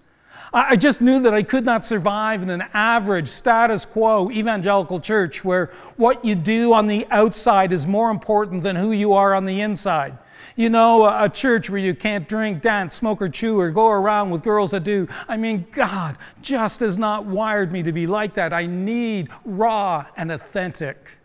I 0.52 0.74
just 0.74 1.00
knew 1.00 1.20
that 1.20 1.32
I 1.32 1.44
could 1.44 1.64
not 1.64 1.86
survive 1.86 2.42
in 2.42 2.50
an 2.50 2.64
average 2.72 3.28
status 3.28 3.84
quo 3.84 4.30
evangelical 4.32 5.00
church 5.00 5.44
where 5.44 5.66
what 5.96 6.24
you 6.24 6.34
do 6.34 6.72
on 6.72 6.88
the 6.88 7.06
outside 7.10 7.72
is 7.72 7.86
more 7.86 8.10
important 8.10 8.62
than 8.62 8.74
who 8.74 8.90
you 8.90 9.12
are 9.12 9.34
on 9.34 9.44
the 9.44 9.60
inside. 9.60 10.18
You 10.56 10.68
know, 10.68 11.04
a, 11.06 11.28
church 11.28 11.70
where 11.70 11.78
you 11.78 11.94
can't 11.94 12.28
drink, 12.28 12.62
dance, 12.62 12.96
smoke, 12.96 13.22
or 13.22 13.28
chew, 13.28 13.58
or 13.60 13.70
go 13.70 13.88
around 13.88 14.30
with 14.30 14.42
girls 14.42 14.72
that 14.72 14.82
do. 14.82 15.06
I 15.28 15.36
mean, 15.36 15.66
God 15.70 16.18
just 16.42 16.80
has 16.80 16.98
not 16.98 17.24
wired 17.24 17.70
me 17.70 17.84
to 17.84 17.92
be 17.92 18.08
like 18.08 18.34
that. 18.34 18.52
I 18.52 18.66
need 18.66 19.28
raw 19.44 20.04
and 20.16 20.32
authentic. 20.32 21.18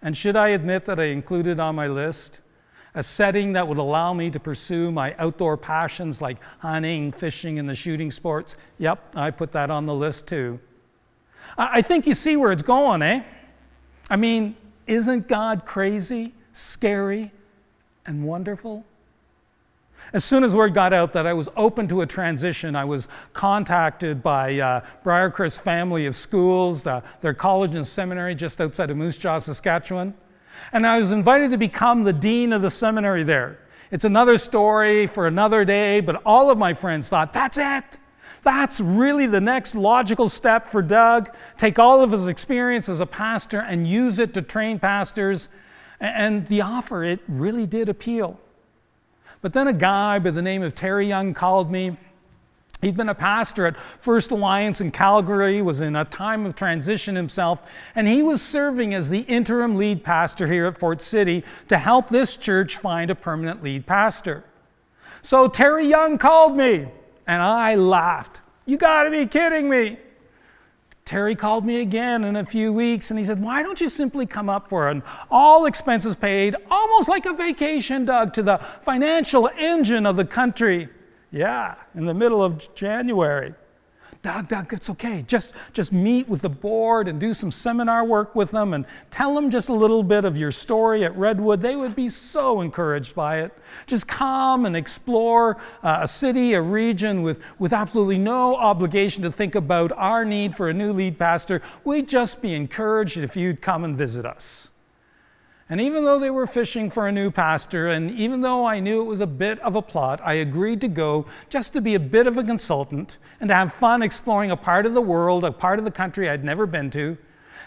And 0.00 0.16
should 0.16 0.36
I 0.36 0.50
admit 0.50 0.84
that 0.84 1.00
I 1.00 1.06
included 1.06 1.58
on 1.58 1.74
my 1.74 1.88
list 1.88 2.40
a 2.98 3.02
setting 3.02 3.52
that 3.52 3.66
would 3.66 3.78
allow 3.78 4.12
me 4.12 4.28
to 4.28 4.40
pursue 4.40 4.90
my 4.90 5.14
outdoor 5.18 5.56
passions 5.56 6.20
like 6.20 6.36
hunting, 6.58 7.12
fishing, 7.12 7.60
and 7.60 7.68
the 7.68 7.74
shooting 7.74 8.10
sports? 8.10 8.56
Yep, 8.78 9.14
I 9.14 9.30
put 9.30 9.52
that 9.52 9.70
on 9.70 9.86
the 9.86 9.94
list 9.94 10.26
too. 10.26 10.58
I 11.56 11.80
think 11.80 12.08
you 12.08 12.14
see 12.14 12.36
where 12.36 12.50
it's 12.50 12.64
going, 12.64 13.02
eh? 13.02 13.22
I 14.10 14.16
mean, 14.16 14.56
isn't 14.88 15.28
God 15.28 15.64
crazy, 15.64 16.34
scary, 16.52 17.30
and 18.04 18.24
wonderful? 18.24 18.84
As 20.12 20.24
soon 20.24 20.42
as 20.42 20.56
word 20.56 20.74
got 20.74 20.92
out 20.92 21.12
that 21.12 21.24
I 21.24 21.34
was 21.34 21.48
open 21.54 21.86
to 21.88 22.00
a 22.00 22.06
transition, 22.06 22.74
I 22.74 22.84
was 22.84 23.06
contacted 23.32 24.24
by 24.24 24.58
uh, 24.58 24.80
Briercrest 25.04 25.60
family 25.60 26.06
of 26.06 26.16
schools, 26.16 26.84
uh, 26.84 27.02
their 27.20 27.34
college 27.34 27.76
and 27.76 27.86
seminary 27.86 28.34
just 28.34 28.60
outside 28.60 28.90
of 28.90 28.96
Moose 28.96 29.18
Jaw, 29.18 29.38
Saskatchewan. 29.38 30.14
And 30.72 30.86
I 30.86 30.98
was 30.98 31.10
invited 31.10 31.50
to 31.50 31.58
become 31.58 32.02
the 32.02 32.12
dean 32.12 32.52
of 32.52 32.62
the 32.62 32.70
seminary 32.70 33.22
there. 33.22 33.58
It's 33.90 34.04
another 34.04 34.36
story 34.38 35.06
for 35.06 35.26
another 35.26 35.64
day, 35.64 36.00
but 36.00 36.20
all 36.26 36.50
of 36.50 36.58
my 36.58 36.74
friends 36.74 37.08
thought, 37.08 37.32
that's 37.32 37.58
it. 37.58 37.98
That's 38.42 38.80
really 38.80 39.26
the 39.26 39.40
next 39.40 39.74
logical 39.74 40.28
step 40.28 40.66
for 40.66 40.82
Doug. 40.82 41.30
Take 41.56 41.78
all 41.78 42.02
of 42.02 42.12
his 42.12 42.26
experience 42.26 42.88
as 42.88 43.00
a 43.00 43.06
pastor 43.06 43.60
and 43.60 43.86
use 43.86 44.18
it 44.18 44.34
to 44.34 44.42
train 44.42 44.78
pastors 44.78 45.48
and 46.00 46.46
the 46.46 46.60
offer, 46.60 47.02
it 47.02 47.20
really 47.26 47.66
did 47.66 47.88
appeal. 47.88 48.38
But 49.40 49.52
then 49.52 49.68
a 49.68 49.72
guy 49.72 50.18
by 50.18 50.30
the 50.30 50.42
name 50.42 50.62
of 50.62 50.74
Terry 50.74 51.08
Young 51.08 51.34
called 51.34 51.70
me. 51.70 51.96
He'd 52.80 52.96
been 52.96 53.08
a 53.08 53.14
pastor 53.14 53.66
at 53.66 53.76
First 53.76 54.30
Alliance 54.30 54.80
in 54.80 54.92
Calgary, 54.92 55.62
was 55.62 55.80
in 55.80 55.96
a 55.96 56.04
time 56.04 56.46
of 56.46 56.54
transition 56.54 57.16
himself, 57.16 57.90
and 57.96 58.06
he 58.06 58.22
was 58.22 58.40
serving 58.40 58.94
as 58.94 59.10
the 59.10 59.20
interim 59.22 59.74
lead 59.74 60.04
pastor 60.04 60.46
here 60.46 60.66
at 60.66 60.78
Fort 60.78 61.02
City 61.02 61.42
to 61.66 61.76
help 61.76 62.08
this 62.08 62.36
church 62.36 62.76
find 62.76 63.10
a 63.10 63.16
permanent 63.16 63.64
lead 63.64 63.84
pastor. 63.84 64.44
So 65.22 65.48
Terry 65.48 65.88
Young 65.88 66.18
called 66.18 66.56
me, 66.56 66.86
and 67.26 67.42
I 67.42 67.74
laughed. 67.74 68.42
You 68.64 68.76
gotta 68.76 69.10
be 69.10 69.26
kidding 69.26 69.68
me. 69.68 69.98
Terry 71.04 71.34
called 71.34 71.64
me 71.64 71.80
again 71.80 72.22
in 72.22 72.36
a 72.36 72.44
few 72.44 72.70
weeks 72.70 73.10
and 73.10 73.18
he 73.18 73.24
said, 73.24 73.40
Why 73.40 73.62
don't 73.62 73.80
you 73.80 73.88
simply 73.88 74.26
come 74.26 74.50
up 74.50 74.68
for 74.68 74.90
an 74.90 75.02
all 75.30 75.64
expenses 75.64 76.14
paid, 76.14 76.54
almost 76.70 77.08
like 77.08 77.24
a 77.24 77.32
vacation, 77.32 78.04
Doug, 78.04 78.34
to 78.34 78.42
the 78.42 78.58
financial 78.58 79.48
engine 79.56 80.04
of 80.04 80.16
the 80.16 80.24
country? 80.26 80.90
Yeah, 81.30 81.74
in 81.94 82.06
the 82.06 82.14
middle 82.14 82.42
of 82.42 82.74
January. 82.74 83.54
Doug, 84.22 84.48
Doug, 84.48 84.72
it's 84.72 84.90
okay. 84.90 85.22
Just, 85.26 85.54
just 85.72 85.92
meet 85.92 86.28
with 86.28 86.42
the 86.42 86.48
board 86.48 87.06
and 87.06 87.20
do 87.20 87.32
some 87.32 87.52
seminar 87.52 88.04
work 88.04 88.34
with 88.34 88.50
them 88.50 88.74
and 88.74 88.84
tell 89.10 89.34
them 89.34 89.48
just 89.48 89.68
a 89.68 89.72
little 89.72 90.02
bit 90.02 90.24
of 90.24 90.36
your 90.36 90.50
story 90.50 91.04
at 91.04 91.16
Redwood. 91.16 91.60
They 91.60 91.76
would 91.76 91.94
be 91.94 92.08
so 92.08 92.60
encouraged 92.60 93.14
by 93.14 93.42
it. 93.42 93.56
Just 93.86 94.08
come 94.08 94.66
and 94.66 94.76
explore 94.76 95.58
uh, 95.84 96.00
a 96.02 96.08
city, 96.08 96.54
a 96.54 96.62
region 96.62 97.22
with, 97.22 97.44
with 97.60 97.72
absolutely 97.72 98.18
no 98.18 98.56
obligation 98.56 99.22
to 99.22 99.30
think 99.30 99.54
about 99.54 99.92
our 99.92 100.24
need 100.24 100.54
for 100.54 100.68
a 100.68 100.74
new 100.74 100.92
lead 100.92 101.16
pastor. 101.16 101.62
We'd 101.84 102.08
just 102.08 102.42
be 102.42 102.54
encouraged 102.54 103.18
if 103.18 103.36
you'd 103.36 103.60
come 103.60 103.84
and 103.84 103.96
visit 103.96 104.26
us. 104.26 104.67
And 105.70 105.80
even 105.82 106.04
though 106.04 106.18
they 106.18 106.30
were 106.30 106.46
fishing 106.46 106.88
for 106.88 107.08
a 107.08 107.12
new 107.12 107.30
pastor, 107.30 107.88
and 107.88 108.10
even 108.10 108.40
though 108.40 108.64
I 108.64 108.80
knew 108.80 109.02
it 109.02 109.06
was 109.06 109.20
a 109.20 109.26
bit 109.26 109.58
of 109.60 109.76
a 109.76 109.82
plot, 109.82 110.18
I 110.24 110.34
agreed 110.34 110.80
to 110.80 110.88
go 110.88 111.26
just 111.50 111.74
to 111.74 111.82
be 111.82 111.94
a 111.94 112.00
bit 112.00 112.26
of 112.26 112.38
a 112.38 112.42
consultant 112.42 113.18
and 113.38 113.48
to 113.48 113.54
have 113.54 113.72
fun 113.72 114.00
exploring 114.00 114.50
a 114.50 114.56
part 114.56 114.86
of 114.86 114.94
the 114.94 115.02
world, 115.02 115.44
a 115.44 115.52
part 115.52 115.78
of 115.78 115.84
the 115.84 115.90
country 115.90 116.30
I'd 116.30 116.42
never 116.42 116.66
been 116.66 116.90
to. 116.92 117.18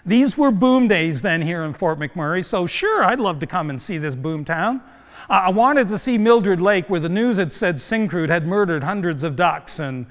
These 0.03 0.35
were 0.35 0.49
boom 0.49 0.87
days 0.87 1.21
then 1.21 1.43
here 1.43 1.61
in 1.61 1.73
Fort 1.73 1.99
McMurray, 1.99 2.43
so 2.43 2.65
sure, 2.65 3.03
I'd 3.03 3.19
love 3.19 3.39
to 3.39 3.45
come 3.45 3.69
and 3.69 3.79
see 3.79 3.99
this 3.99 4.15
boom 4.15 4.45
town. 4.45 4.81
I 5.29 5.51
wanted 5.51 5.87
to 5.89 5.97
see 5.99 6.17
Mildred 6.17 6.59
Lake, 6.59 6.89
where 6.89 6.99
the 6.99 7.07
news 7.07 7.37
had 7.37 7.53
said 7.53 7.75
Syncrude 7.75 8.29
had 8.29 8.47
murdered 8.47 8.83
hundreds 8.83 9.23
of 9.23 9.35
ducks, 9.35 9.79
and 9.79 10.07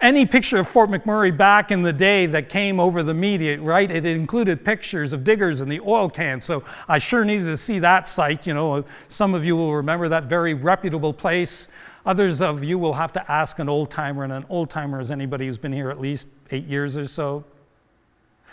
any 0.00 0.26
picture 0.26 0.58
of 0.58 0.68
Fort 0.68 0.90
McMurray 0.90 1.36
back 1.36 1.70
in 1.70 1.82
the 1.82 1.92
day 1.92 2.26
that 2.26 2.48
came 2.48 2.78
over 2.78 3.02
the 3.02 3.14
media, 3.14 3.60
right? 3.60 3.90
It 3.90 4.04
included 4.04 4.64
pictures 4.64 5.12
of 5.12 5.24
diggers 5.24 5.60
and 5.60 5.72
the 5.72 5.80
oil 5.80 6.10
can. 6.10 6.40
So 6.40 6.64
I 6.86 6.98
sure 6.98 7.24
needed 7.24 7.44
to 7.44 7.56
see 7.56 7.78
that 7.78 8.06
site. 8.06 8.46
You 8.46 8.54
know, 8.54 8.84
some 9.08 9.34
of 9.34 9.44
you 9.44 9.56
will 9.56 9.74
remember 9.74 10.08
that 10.08 10.24
very 10.24 10.54
reputable 10.54 11.12
place. 11.12 11.68
Others 12.04 12.40
of 12.40 12.62
you 12.62 12.78
will 12.78 12.92
have 12.92 13.12
to 13.14 13.32
ask 13.32 13.58
an 13.58 13.68
old 13.68 13.90
timer, 13.90 14.22
and 14.22 14.32
an 14.32 14.44
old 14.48 14.70
timer 14.70 15.00
is 15.00 15.10
anybody 15.10 15.46
who's 15.46 15.58
been 15.58 15.72
here 15.72 15.90
at 15.90 16.00
least 16.00 16.28
eight 16.50 16.64
years 16.64 16.96
or 16.96 17.06
so. 17.06 17.44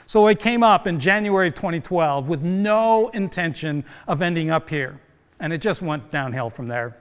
So 0.06 0.28
I 0.28 0.36
came 0.36 0.64
up 0.64 0.88
in 0.88 1.00
January 1.00 1.48
of 1.48 1.54
2012 1.54 2.30
with 2.30 2.42
no 2.42 3.10
intention 3.10 3.86
of 4.08 4.22
ending 4.22 4.50
up 4.50 4.70
here, 4.70 5.00
and 5.40 5.54
it 5.54 5.60
just 5.60 5.82
went 5.82 6.10
downhill 6.10 6.50
from 6.50 6.68
there. 6.68 6.98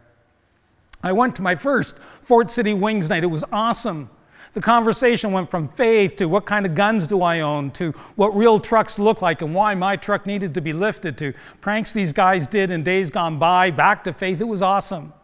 I 1.02 1.12
went 1.12 1.34
to 1.36 1.42
my 1.42 1.54
first 1.54 1.98
Fort 1.98 2.50
City 2.50 2.74
Wings 2.74 3.08
night. 3.08 3.24
It 3.24 3.28
was 3.28 3.44
awesome. 3.50 4.10
The 4.52 4.60
conversation 4.60 5.32
went 5.32 5.50
from 5.50 5.66
faith 5.66 6.16
to 6.16 6.26
what 6.26 6.44
kind 6.44 6.66
of 6.66 6.74
guns 6.74 7.06
do 7.06 7.22
I 7.22 7.40
own 7.40 7.70
to 7.72 7.92
what 8.16 8.36
real 8.36 8.58
trucks 8.58 8.98
look 8.98 9.22
like 9.22 9.40
and 9.40 9.54
why 9.54 9.74
my 9.74 9.96
truck 9.96 10.26
needed 10.26 10.52
to 10.54 10.60
be 10.60 10.74
lifted 10.74 11.16
to 11.18 11.32
pranks 11.62 11.94
these 11.94 12.12
guys 12.12 12.46
did 12.46 12.70
in 12.70 12.82
days 12.82 13.08
gone 13.08 13.38
by, 13.38 13.70
back 13.70 14.04
to 14.04 14.12
faith. 14.12 14.42
It 14.42 14.48
was 14.48 14.60
awesome. 14.60 15.14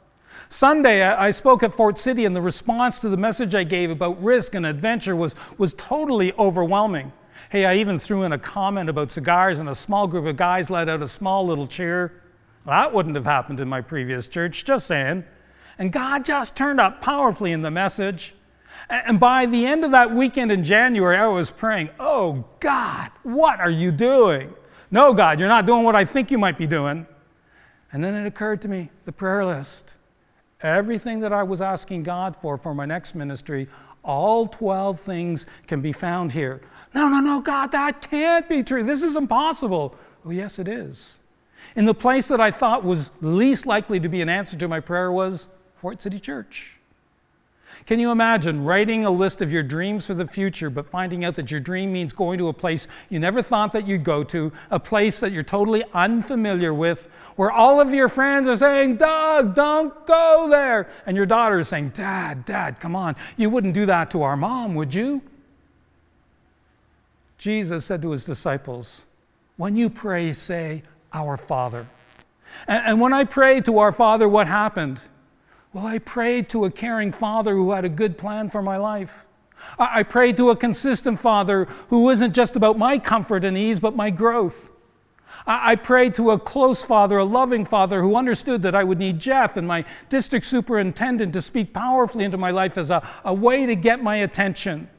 Sunday, 0.49 1.03
I 1.03 1.31
spoke 1.31 1.63
at 1.63 1.75
Fort 1.75 1.99
City, 1.99 2.25
and 2.25 2.35
the 2.35 2.41
response 2.41 2.99
to 3.01 3.11
the 3.11 3.19
message 3.19 3.55
I 3.55 3.65
gave 3.65 3.91
about 3.91 4.23
risk 4.23 4.55
and 4.55 4.65
adventure 4.65 5.15
was, 5.15 5.37
was 5.59 5.75
totally 5.75 6.33
overwhelming. 6.39 7.13
Hey, 7.51 7.67
I 7.67 7.75
even 7.75 7.99
threw 7.99 8.23
in 8.23 8.33
a 8.33 8.39
comment 8.39 8.89
about 8.89 9.11
cigars, 9.11 9.59
and 9.59 9.69
a 9.69 9.75
small 9.75 10.07
group 10.07 10.25
of 10.25 10.37
guys 10.37 10.71
let 10.71 10.89
out 10.89 11.03
a 11.03 11.09
small 11.09 11.45
little 11.47 11.67
cheer. 11.67 12.23
That 12.65 12.95
wouldn't 12.95 13.17
have 13.17 13.27
happened 13.27 13.61
in 13.61 13.69
my 13.69 13.83
previous 13.83 14.27
church, 14.27 14.65
just 14.65 14.87
saying. 14.87 15.25
And 15.79 15.93
God 15.93 16.25
just 16.25 16.57
turned 16.57 16.81
up 16.81 17.03
powerfully 17.03 17.53
in 17.53 17.61
the 17.61 17.71
message. 17.71 18.35
And 18.89 19.21
by 19.21 19.47
the 19.47 19.67
end 19.67 19.85
of 19.85 19.91
that 19.91 20.15
weekend 20.15 20.51
in 20.51 20.65
January, 20.65 21.17
I 21.17 21.27
was 21.27 21.51
praying, 21.51 21.91
Oh 21.99 22.45
God, 22.61 23.11
what 23.23 23.61
are 23.61 23.71
you 23.71 23.91
doing? 23.93 24.55
No, 24.91 25.13
God, 25.13 25.39
you're 25.39 25.49
not 25.49 25.67
doing 25.67 25.85
what 25.85 25.95
I 25.95 26.05
think 26.05 26.31
you 26.31 26.39
might 26.39 26.57
be 26.57 26.67
doing. 26.67 27.07
And 27.93 28.03
then 28.03 28.15
it 28.15 28.27
occurred 28.27 28.63
to 28.63 28.69
me 28.69 28.91
the 29.05 29.13
prayer 29.13 29.45
list. 29.45 29.97
Everything 30.61 31.21
that 31.21 31.33
I 31.33 31.43
was 31.43 31.61
asking 31.61 32.03
God 32.03 32.35
for 32.35 32.59
for 32.59 32.75
my 32.75 32.85
next 32.85 33.15
ministry, 33.15 33.69
All 34.03 34.47
12 34.47 34.99
things 34.99 35.47
can 35.67 35.81
be 35.81 35.93
found 35.93 36.33
here. 36.33 36.63
No, 36.95 37.09
no, 37.09 37.21
no, 37.21 37.41
God, 37.41 37.73
that 37.73 38.01
can't 38.01 38.49
be 38.49 38.63
true. 38.63 38.83
This 38.83 39.03
is 39.03 39.17
impossible. 39.17 39.95
Oh, 40.25 40.31
yes, 40.31 40.59
it 40.59 40.69
is. 40.69 41.19
In 41.77 41.85
the 41.85 41.95
place 41.95 42.29
that 42.29 42.41
I 42.41 42.51
thought 42.51 42.85
was 42.85 43.13
least 43.21 43.67
likely 43.67 44.01
to 44.01 44.09
be 44.09 44.23
an 44.23 44.29
answer 44.29 44.57
to 44.57 44.69
my 44.69 44.81
prayer 44.81 45.13
was 45.13 45.49
Fort 45.75 46.01
City 46.01 46.19
Church. 46.19 46.78
Can 47.87 48.01
you 48.01 48.11
imagine 48.11 48.65
writing 48.65 49.05
a 49.05 49.11
list 49.11 49.41
of 49.41 49.53
your 49.53 49.63
dreams 49.63 50.07
for 50.07 50.15
the 50.15 50.27
future, 50.27 50.69
but 50.69 50.91
finding 50.91 51.25
out 51.25 51.35
that 51.37 51.51
your 51.51 51.61
dream 51.61 51.93
means 51.93 52.13
going 52.13 52.39
to 52.39 52.49
a 52.49 52.53
place 52.53 52.89
you 53.09 53.19
never 53.19 53.41
thought 53.41 53.73
that 53.73 53.87
you'd 53.87 54.05
go 54.05 54.23
to, 54.25 54.53
a 54.71 54.81
place 54.81 55.21
that 55.21 55.33
you're 55.33 55.43
totally 55.43 55.85
unfamiliar 55.95 56.75
with, 56.75 57.09
where 57.37 57.51
all 57.51 57.81
of 57.81 57.93
your 57.93 58.09
friends 58.09 58.49
are 58.49 58.57
saying, 58.57 58.97
Doug, 58.97 59.55
don't 59.55 60.07
go 60.07 60.49
there. 60.51 60.91
And 61.07 61.17
your 61.17 61.27
daughter 61.27 61.61
is 61.61 61.69
saying, 61.69 61.91
Dad, 61.91 62.45
Dad, 62.45 62.81
come 62.81 62.95
on. 62.97 63.17
You 63.37 63.51
wouldn't 63.51 63.75
do 63.75 63.87
that 63.87 64.11
to 64.11 64.23
our 64.23 64.37
mom, 64.37 64.75
would 64.75 64.93
you? 64.93 65.23
Jesus 67.39 67.85
said 67.85 68.03
to 68.03 68.11
his 68.11 68.25
disciples, 68.25 69.07
When 69.57 69.77
you 69.77 69.89
pray, 69.89 70.33
say, 70.33 70.83
Our 71.13 71.37
Father. 71.37 71.87
And, 72.67 73.01
when 73.01 73.13
I 73.13 73.25
prayed 73.25 73.65
to 73.67 73.79
our 73.79 73.93
Father, 73.93 74.29
what 74.29 74.47
happened? 74.47 75.01
Well, 75.79 75.87
I 75.87 76.01
prayed 76.01 76.49
to 76.49 76.65
a 76.65 76.73
caring 76.73 77.13
father 77.13 77.53
who 77.53 77.71
had 77.71 77.85
a 77.85 77.89
good 77.89 78.19
plan 78.19 78.49
for 78.49 78.63
my 78.63 78.79
life. 78.79 79.27
I 79.79 80.03
prayed 80.03 80.37
to 80.39 80.51
a 80.51 80.57
consistent 80.57 81.21
father 81.21 81.67
who 81.89 82.03
wasn't 82.03 82.35
just 82.35 82.57
about 82.57 82.77
my 82.77 82.99
comfort 82.99 83.45
and 83.45 83.57
ease, 83.57 83.79
but 83.79 83.95
my 83.95 84.11
growth. 84.11 84.73
I 85.47 85.77
prayed 85.77 86.17
to 86.17 86.33
a 86.33 86.39
close 86.39 86.83
father, 86.83 87.19
a 87.19 87.25
loving 87.25 87.65
father 87.65 88.03
who 88.03 88.17
understood 88.17 88.61
that 88.63 88.75
I 88.75 88.83
would 88.83 88.99
need 88.99 89.21
Jeff 89.21 89.57
and 89.57 89.69
my 89.69 89.85
district 90.09 90.47
superintendent 90.47 91.33
to 91.35 91.41
speak 91.41 91.73
powerfully 91.73 92.25
into 92.25 92.39
my 92.39 92.51
life 92.51 92.77
as 92.77 92.91
a, 92.91 93.09
a 93.25 93.33
way 93.33 93.65
to 93.65 93.77
get 93.77 94.03
my 94.03 94.17
attention. 94.17 94.91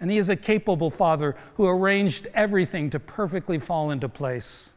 And 0.00 0.10
he 0.10 0.18
is 0.18 0.28
a 0.28 0.36
capable 0.36 0.90
father 0.90 1.34
who 1.54 1.66
arranged 1.66 2.28
everything 2.34 2.90
to 2.90 3.00
perfectly 3.00 3.58
fall 3.58 3.90
into 3.90 4.10
place. 4.10 4.73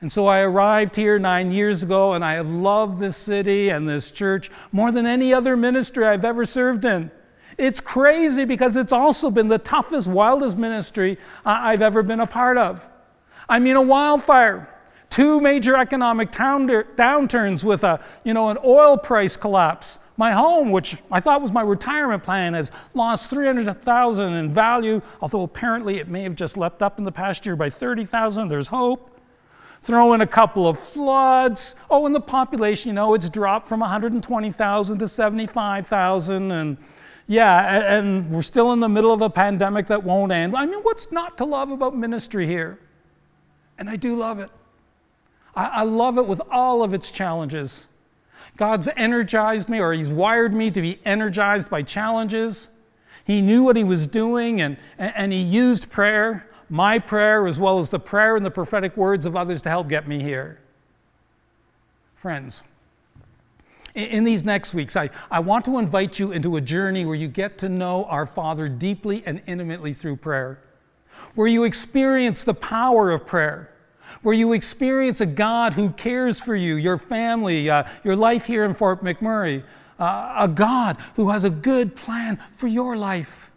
And 0.00 0.10
so 0.10 0.26
I 0.26 0.40
arrived 0.40 0.96
here 0.96 1.18
nine 1.18 1.52
years 1.52 1.82
ago, 1.82 2.14
and 2.14 2.24
I 2.24 2.34
have 2.34 2.48
loved 2.48 2.98
this 2.98 3.18
city 3.18 3.68
and 3.68 3.86
this 3.86 4.10
church 4.10 4.50
more 4.72 4.90
than 4.90 5.04
any 5.04 5.34
other 5.34 5.56
ministry 5.56 6.06
I've 6.06 6.24
ever 6.24 6.46
served 6.46 6.86
in. 6.86 7.10
It's 7.58 7.80
crazy 7.80 8.46
because 8.46 8.76
it's 8.76 8.92
also 8.92 9.30
been 9.30 9.48
the 9.48 9.58
toughest, 9.58 10.08
wildest 10.08 10.56
ministry 10.56 11.18
I've 11.44 11.82
ever 11.82 12.02
been 12.02 12.20
a 12.20 12.26
part 12.26 12.56
of. 12.56 12.88
I 13.46 13.58
mean, 13.58 13.76
a 13.76 13.82
wildfire, 13.82 14.74
two 15.10 15.40
major 15.40 15.76
economic 15.76 16.30
downturns 16.30 17.62
with 17.62 17.84
a, 17.84 18.02
you 18.24 18.32
know, 18.32 18.48
an 18.48 18.56
oil 18.64 18.96
price 18.96 19.36
collapse. 19.36 19.98
My 20.16 20.32
home, 20.32 20.70
which 20.70 20.96
I 21.10 21.20
thought 21.20 21.42
was 21.42 21.52
my 21.52 21.62
retirement 21.62 22.22
plan, 22.22 22.54
has 22.54 22.70
lost 22.94 23.28
300,000 23.28 24.32
in 24.32 24.54
value, 24.54 25.02
although 25.20 25.42
apparently 25.42 25.98
it 25.98 26.08
may 26.08 26.22
have 26.22 26.34
just 26.34 26.56
leapt 26.56 26.80
up 26.82 26.98
in 26.98 27.04
the 27.04 27.12
past 27.12 27.44
year 27.44 27.56
by 27.56 27.68
30,000. 27.68 28.48
There's 28.48 28.68
hope. 28.68 29.09
Throw 29.82 30.12
in 30.12 30.20
a 30.20 30.26
couple 30.26 30.68
of 30.68 30.78
floods. 30.78 31.74
Oh, 31.88 32.04
and 32.06 32.14
the 32.14 32.20
population, 32.20 32.90
you 32.90 32.92
know, 32.94 33.14
it's 33.14 33.28
dropped 33.28 33.68
from 33.68 33.80
120,000 33.80 34.98
to 34.98 35.08
75,000. 35.08 36.50
And 36.50 36.76
yeah, 37.26 37.96
and 37.96 38.30
we're 38.30 38.42
still 38.42 38.72
in 38.72 38.80
the 38.80 38.88
middle 38.88 39.12
of 39.12 39.22
a 39.22 39.30
pandemic 39.30 39.86
that 39.86 40.02
won't 40.02 40.32
end. 40.32 40.54
I 40.54 40.66
mean, 40.66 40.80
what's 40.82 41.10
not 41.10 41.38
to 41.38 41.44
love 41.44 41.70
about 41.70 41.96
ministry 41.96 42.46
here? 42.46 42.78
And 43.78 43.88
I 43.88 43.96
do 43.96 44.16
love 44.16 44.38
it. 44.38 44.50
I, 45.54 45.66
I 45.66 45.82
love 45.84 46.18
it 46.18 46.26
with 46.26 46.42
all 46.50 46.82
of 46.82 46.92
its 46.92 47.10
challenges. 47.10 47.88
God's 48.56 48.88
energized 48.96 49.70
me, 49.70 49.80
or 49.80 49.92
He's 49.92 50.10
wired 50.10 50.52
me 50.52 50.70
to 50.70 50.82
be 50.82 50.98
energized 51.06 51.70
by 51.70 51.82
challenges. 51.82 52.68
He 53.24 53.40
knew 53.40 53.62
what 53.62 53.76
He 53.76 53.84
was 53.84 54.06
doing, 54.06 54.60
and, 54.60 54.76
and 54.98 55.32
He 55.32 55.40
used 55.40 55.90
prayer 55.90 56.49
my 56.70 56.98
prayer 56.98 57.46
as 57.46 57.58
well 57.58 57.78
as 57.78 57.90
the 57.90 57.98
prayer 57.98 58.36
and 58.36 58.46
the 58.46 58.50
prophetic 58.50 58.96
words 58.96 59.26
of 59.26 59.36
others 59.36 59.60
to 59.62 59.68
help 59.68 59.88
get 59.88 60.08
me 60.08 60.22
here. 60.22 60.60
Friends, 62.14 62.62
in 63.94 64.22
these 64.22 64.44
next 64.44 64.72
weeks, 64.72 64.94
I, 64.94 65.10
I 65.30 65.40
want 65.40 65.64
to 65.64 65.78
invite 65.78 66.18
you 66.18 66.30
into 66.30 66.56
a 66.56 66.60
journey 66.60 67.04
where 67.04 67.16
you 67.16 67.26
get 67.26 67.58
to 67.58 67.68
know 67.68 68.04
our 68.04 68.24
Father 68.24 68.68
deeply 68.68 69.22
and 69.26 69.42
intimately 69.46 69.92
through 69.92 70.16
prayer, 70.16 70.62
where 71.34 71.48
you 71.48 71.64
experience 71.64 72.44
the 72.44 72.54
power 72.54 73.10
of 73.10 73.26
prayer, 73.26 73.74
where 74.22 74.34
you 74.34 74.52
experience 74.52 75.20
a 75.20 75.26
God 75.26 75.74
who 75.74 75.90
cares 75.90 76.38
for 76.38 76.54
you, 76.54 76.76
your 76.76 76.98
family, 76.98 77.68
uh, 77.68 77.84
your 78.04 78.14
life 78.14 78.46
here 78.46 78.64
in 78.64 78.74
Fort 78.74 79.02
McMurray, 79.02 79.64
uh, 79.98 80.34
a 80.38 80.48
God 80.48 80.96
who 81.16 81.30
has 81.30 81.42
a 81.42 81.50
good 81.50 81.96
plan 81.96 82.36
for 82.52 82.68
your 82.68 82.96
life. 82.96 83.49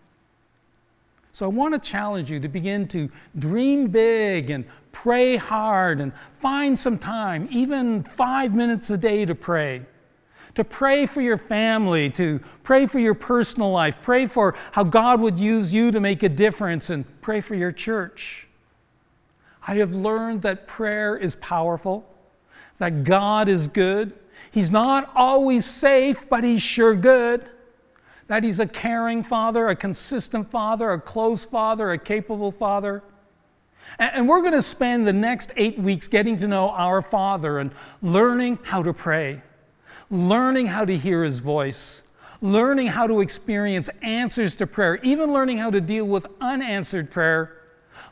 So 1.33 1.47
I 1.47 1.49
want 1.49 1.73
to 1.73 1.79
challenge 1.79 2.29
you 2.29 2.39
to 2.39 2.47
begin 2.47 2.87
to 2.89 3.09
dream 3.39 3.87
big 3.87 4.51
and 4.51 4.65
pray 4.91 5.35
hard 5.35 5.99
and 5.99 6.13
find 6.15 6.79
some 6.79 6.99
time, 6.99 7.47
even 7.49 8.01
five 8.01 8.53
minutes 8.53 8.91
a 8.91 8.97
day 8.97 9.25
to 9.25 9.33
pray. 9.33 9.83
To 10.53 10.63
pray 10.63 11.07
for 11.07 11.21
your 11.21 11.39
family, 11.39 12.11
to 12.11 12.39
pray 12.61 12.85
for 12.85 12.99
your 12.99 13.15
personal 13.15 13.71
life, 13.71 13.99
pray 14.03 14.27
for 14.27 14.53
how 14.73 14.83
God 14.83 15.21
would 15.21 15.39
use 15.39 15.73
you 15.73 15.91
to 15.91 15.99
make 15.99 16.21
a 16.21 16.29
difference, 16.29 16.91
and 16.91 17.03
pray 17.23 17.41
for 17.41 17.55
your 17.55 17.71
church. 17.71 18.47
I 19.67 19.73
have 19.77 19.95
learned 19.95 20.43
that 20.43 20.67
prayer 20.67 21.17
is 21.17 21.35
powerful, 21.37 22.07
that 22.77 23.03
God 23.03 23.49
is 23.49 23.67
good. 23.67 24.13
He's 24.51 24.69
not 24.69 25.11
always 25.15 25.65
safe, 25.65 26.29
but 26.29 26.43
He's 26.43 26.61
sure 26.61 26.93
good 26.93 27.49
that 28.27 28.43
He's 28.43 28.59
a 28.59 28.65
caring 28.65 29.23
Father, 29.23 29.67
a 29.67 29.75
consistent 29.75 30.49
Father, 30.49 30.91
a 30.91 30.99
close 30.99 31.45
Father, 31.45 31.91
a 31.91 31.97
capable 31.97 32.51
Father. 32.51 33.03
And 33.99 34.27
we're 34.27 34.41
going 34.41 34.53
to 34.53 34.61
spend 34.61 35.05
the 35.05 35.13
next 35.13 35.51
eight 35.55 35.77
weeks 35.77 36.07
getting 36.07 36.37
to 36.37 36.47
know 36.47 36.69
our 36.69 37.01
Father 37.01 37.59
and 37.59 37.71
learning 38.01 38.59
how 38.63 38.81
to 38.83 38.93
pray, 38.93 39.41
learning 40.09 40.67
how 40.67 40.85
to 40.85 40.97
hear 40.97 41.23
His 41.23 41.39
voice, 41.39 42.03
learning 42.41 42.87
how 42.87 43.07
to 43.07 43.21
experience 43.21 43.89
answers 44.01 44.55
to 44.57 44.67
prayer, 44.67 44.99
even 45.03 45.31
learning 45.33 45.57
how 45.57 45.69
to 45.69 45.81
deal 45.81 46.05
with 46.05 46.25
unanswered 46.41 47.11
prayer, 47.11 47.57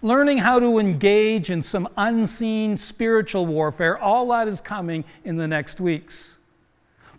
learning 0.01 0.37
how 0.37 0.59
to 0.59 0.77
engage 0.79 1.49
in 1.49 1.63
some 1.63 1.87
unseen 1.97 2.77
spiritual 2.77 3.45
warfare. 3.45 3.97
All 3.97 4.27
that 4.29 4.47
is 4.47 4.61
coming 4.61 5.03
in 5.23 5.37
the 5.37 5.47
next 5.47 5.81
weeks. 5.81 6.37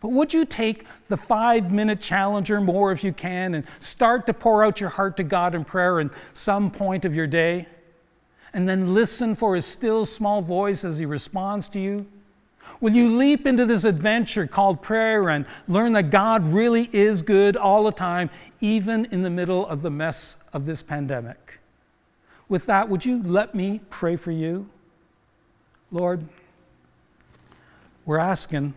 But 0.02 0.08
would 0.10 0.34
you 0.34 0.44
take 0.44 0.84
the 1.06 1.16
five 1.16 1.70
minute 1.70 2.00
challenge 2.00 2.50
or 2.50 2.60
more 2.60 2.90
if 2.90 3.04
you 3.04 3.12
can 3.12 3.54
and 3.54 3.64
start 3.78 4.26
to 4.26 4.34
pour 4.34 4.64
out 4.64 4.80
your 4.80 4.90
heart 4.90 5.16
to 5.18 5.22
God 5.22 5.54
in 5.54 5.64
prayer 5.64 6.00
in 6.00 6.10
some 6.32 6.70
point 6.70 7.04
of 7.04 7.14
your 7.14 7.28
day? 7.28 7.68
And 8.52 8.68
then 8.68 8.94
listen 8.94 9.36
for 9.36 9.54
his 9.54 9.64
still 9.64 10.04
small 10.04 10.42
voice 10.42 10.84
as 10.84 10.98
he 10.98 11.06
responds 11.06 11.68
to 11.70 11.80
you? 11.80 12.04
Will 12.80 12.92
you 12.92 13.16
leap 13.16 13.46
into 13.46 13.64
this 13.64 13.84
adventure 13.84 14.48
called 14.48 14.82
prayer 14.82 15.30
and 15.30 15.46
learn 15.68 15.92
that 15.92 16.10
God 16.10 16.44
really 16.48 16.88
is 16.92 17.22
good 17.22 17.56
all 17.56 17.84
the 17.84 17.92
time, 17.92 18.28
even 18.60 19.04
in 19.06 19.22
the 19.22 19.30
middle 19.30 19.64
of 19.68 19.82
the 19.82 19.90
mess 19.90 20.36
of 20.52 20.66
this 20.66 20.82
pandemic? 20.82 21.60
With 22.48 22.66
that, 22.66 22.88
would 22.88 23.04
you 23.04 23.22
let 23.22 23.54
me 23.54 23.80
pray 23.88 24.16
for 24.16 24.32
you? 24.32 24.68
Lord, 25.92 26.26
we're 28.04 28.18
asking 28.18 28.74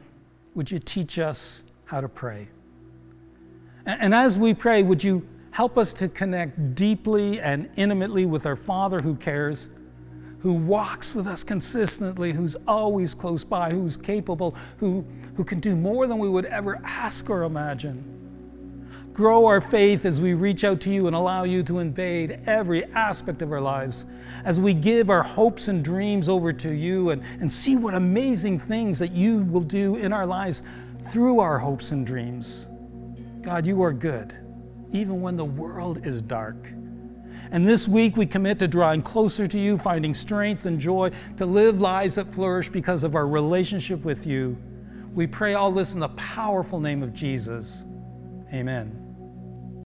would 0.55 0.71
you 0.71 0.79
teach 0.79 1.19
us 1.19 1.63
how 1.85 2.01
to 2.01 2.09
pray? 2.09 2.47
And 3.85 4.15
as 4.15 4.39
we 4.39 4.53
pray, 4.53 4.81
would 4.81 5.03
you 5.03 5.27
help 5.51 5.77
us 5.77 5.93
to 5.93 6.09
connect 6.09 6.75
deeply 6.75 7.39
and 7.39 7.69
intimately 7.75 8.25
with 8.25 8.45
our 8.45 8.55
Father 8.55 8.99
who 8.99 9.15
cares, 9.15 9.69
who 10.39 10.53
walks 10.53 11.13
with 11.13 11.27
us 11.27 11.43
consistently, 11.43 12.33
who's 12.33 12.55
always 12.67 13.13
close 13.13 13.43
by, 13.43 13.69
who's 13.69 13.95
capable, 13.95 14.55
who, 14.77 15.05
who 15.35 15.43
can 15.43 15.59
do 15.59 15.75
more 15.75 16.07
than 16.07 16.17
we 16.17 16.29
would 16.29 16.45
ever 16.45 16.81
ask 16.83 17.29
or 17.29 17.43
imagine? 17.43 18.14
Grow 19.15 19.45
our 19.45 19.61
faith 19.61 20.03
as 20.03 20.19
we 20.19 20.33
reach 20.33 20.65
out 20.65 20.81
to 20.81 20.91
you 20.91 21.07
and 21.07 21.15
allow 21.15 21.45
you 21.45 21.63
to 21.63 21.79
invade 21.79 22.41
every 22.47 22.83
aspect 22.91 23.41
of 23.41 23.49
our 23.49 23.61
lives. 23.61 24.05
As 24.43 24.59
we 24.59 24.73
give 24.73 25.09
our 25.09 25.23
hopes 25.23 25.69
and 25.69 25.85
dreams 25.85 26.27
over 26.27 26.51
to 26.51 26.69
you 26.69 27.11
and, 27.11 27.23
and 27.39 27.49
see 27.49 27.77
what 27.77 27.95
amazing 27.95 28.59
things 28.59 28.99
that 28.99 29.13
you 29.13 29.43
will 29.43 29.61
do 29.61 29.95
in 29.95 30.11
our 30.11 30.25
lives 30.25 30.63
through 31.13 31.39
our 31.39 31.57
hopes 31.57 31.91
and 31.91 32.05
dreams. 32.05 32.67
God, 33.41 33.65
you 33.65 33.81
are 33.83 33.93
good, 33.93 34.35
even 34.89 35.21
when 35.21 35.37
the 35.37 35.45
world 35.45 36.05
is 36.05 36.21
dark. 36.21 36.67
And 37.51 37.65
this 37.65 37.87
week 37.87 38.17
we 38.17 38.25
commit 38.25 38.59
to 38.59 38.67
drawing 38.67 39.01
closer 39.01 39.47
to 39.47 39.57
you, 39.57 39.77
finding 39.77 40.13
strength 40.13 40.65
and 40.65 40.77
joy 40.77 41.11
to 41.37 41.45
live 41.45 41.79
lives 41.79 42.15
that 42.15 42.33
flourish 42.33 42.67
because 42.67 43.05
of 43.05 43.15
our 43.15 43.29
relationship 43.29 44.03
with 44.03 44.27
you. 44.27 44.57
We 45.13 45.25
pray 45.25 45.53
all 45.53 45.71
this 45.71 45.93
in 45.93 46.01
the 46.01 46.09
powerful 46.09 46.81
name 46.81 47.01
of 47.01 47.13
Jesus. 47.13 47.85
Amen. 48.53 49.04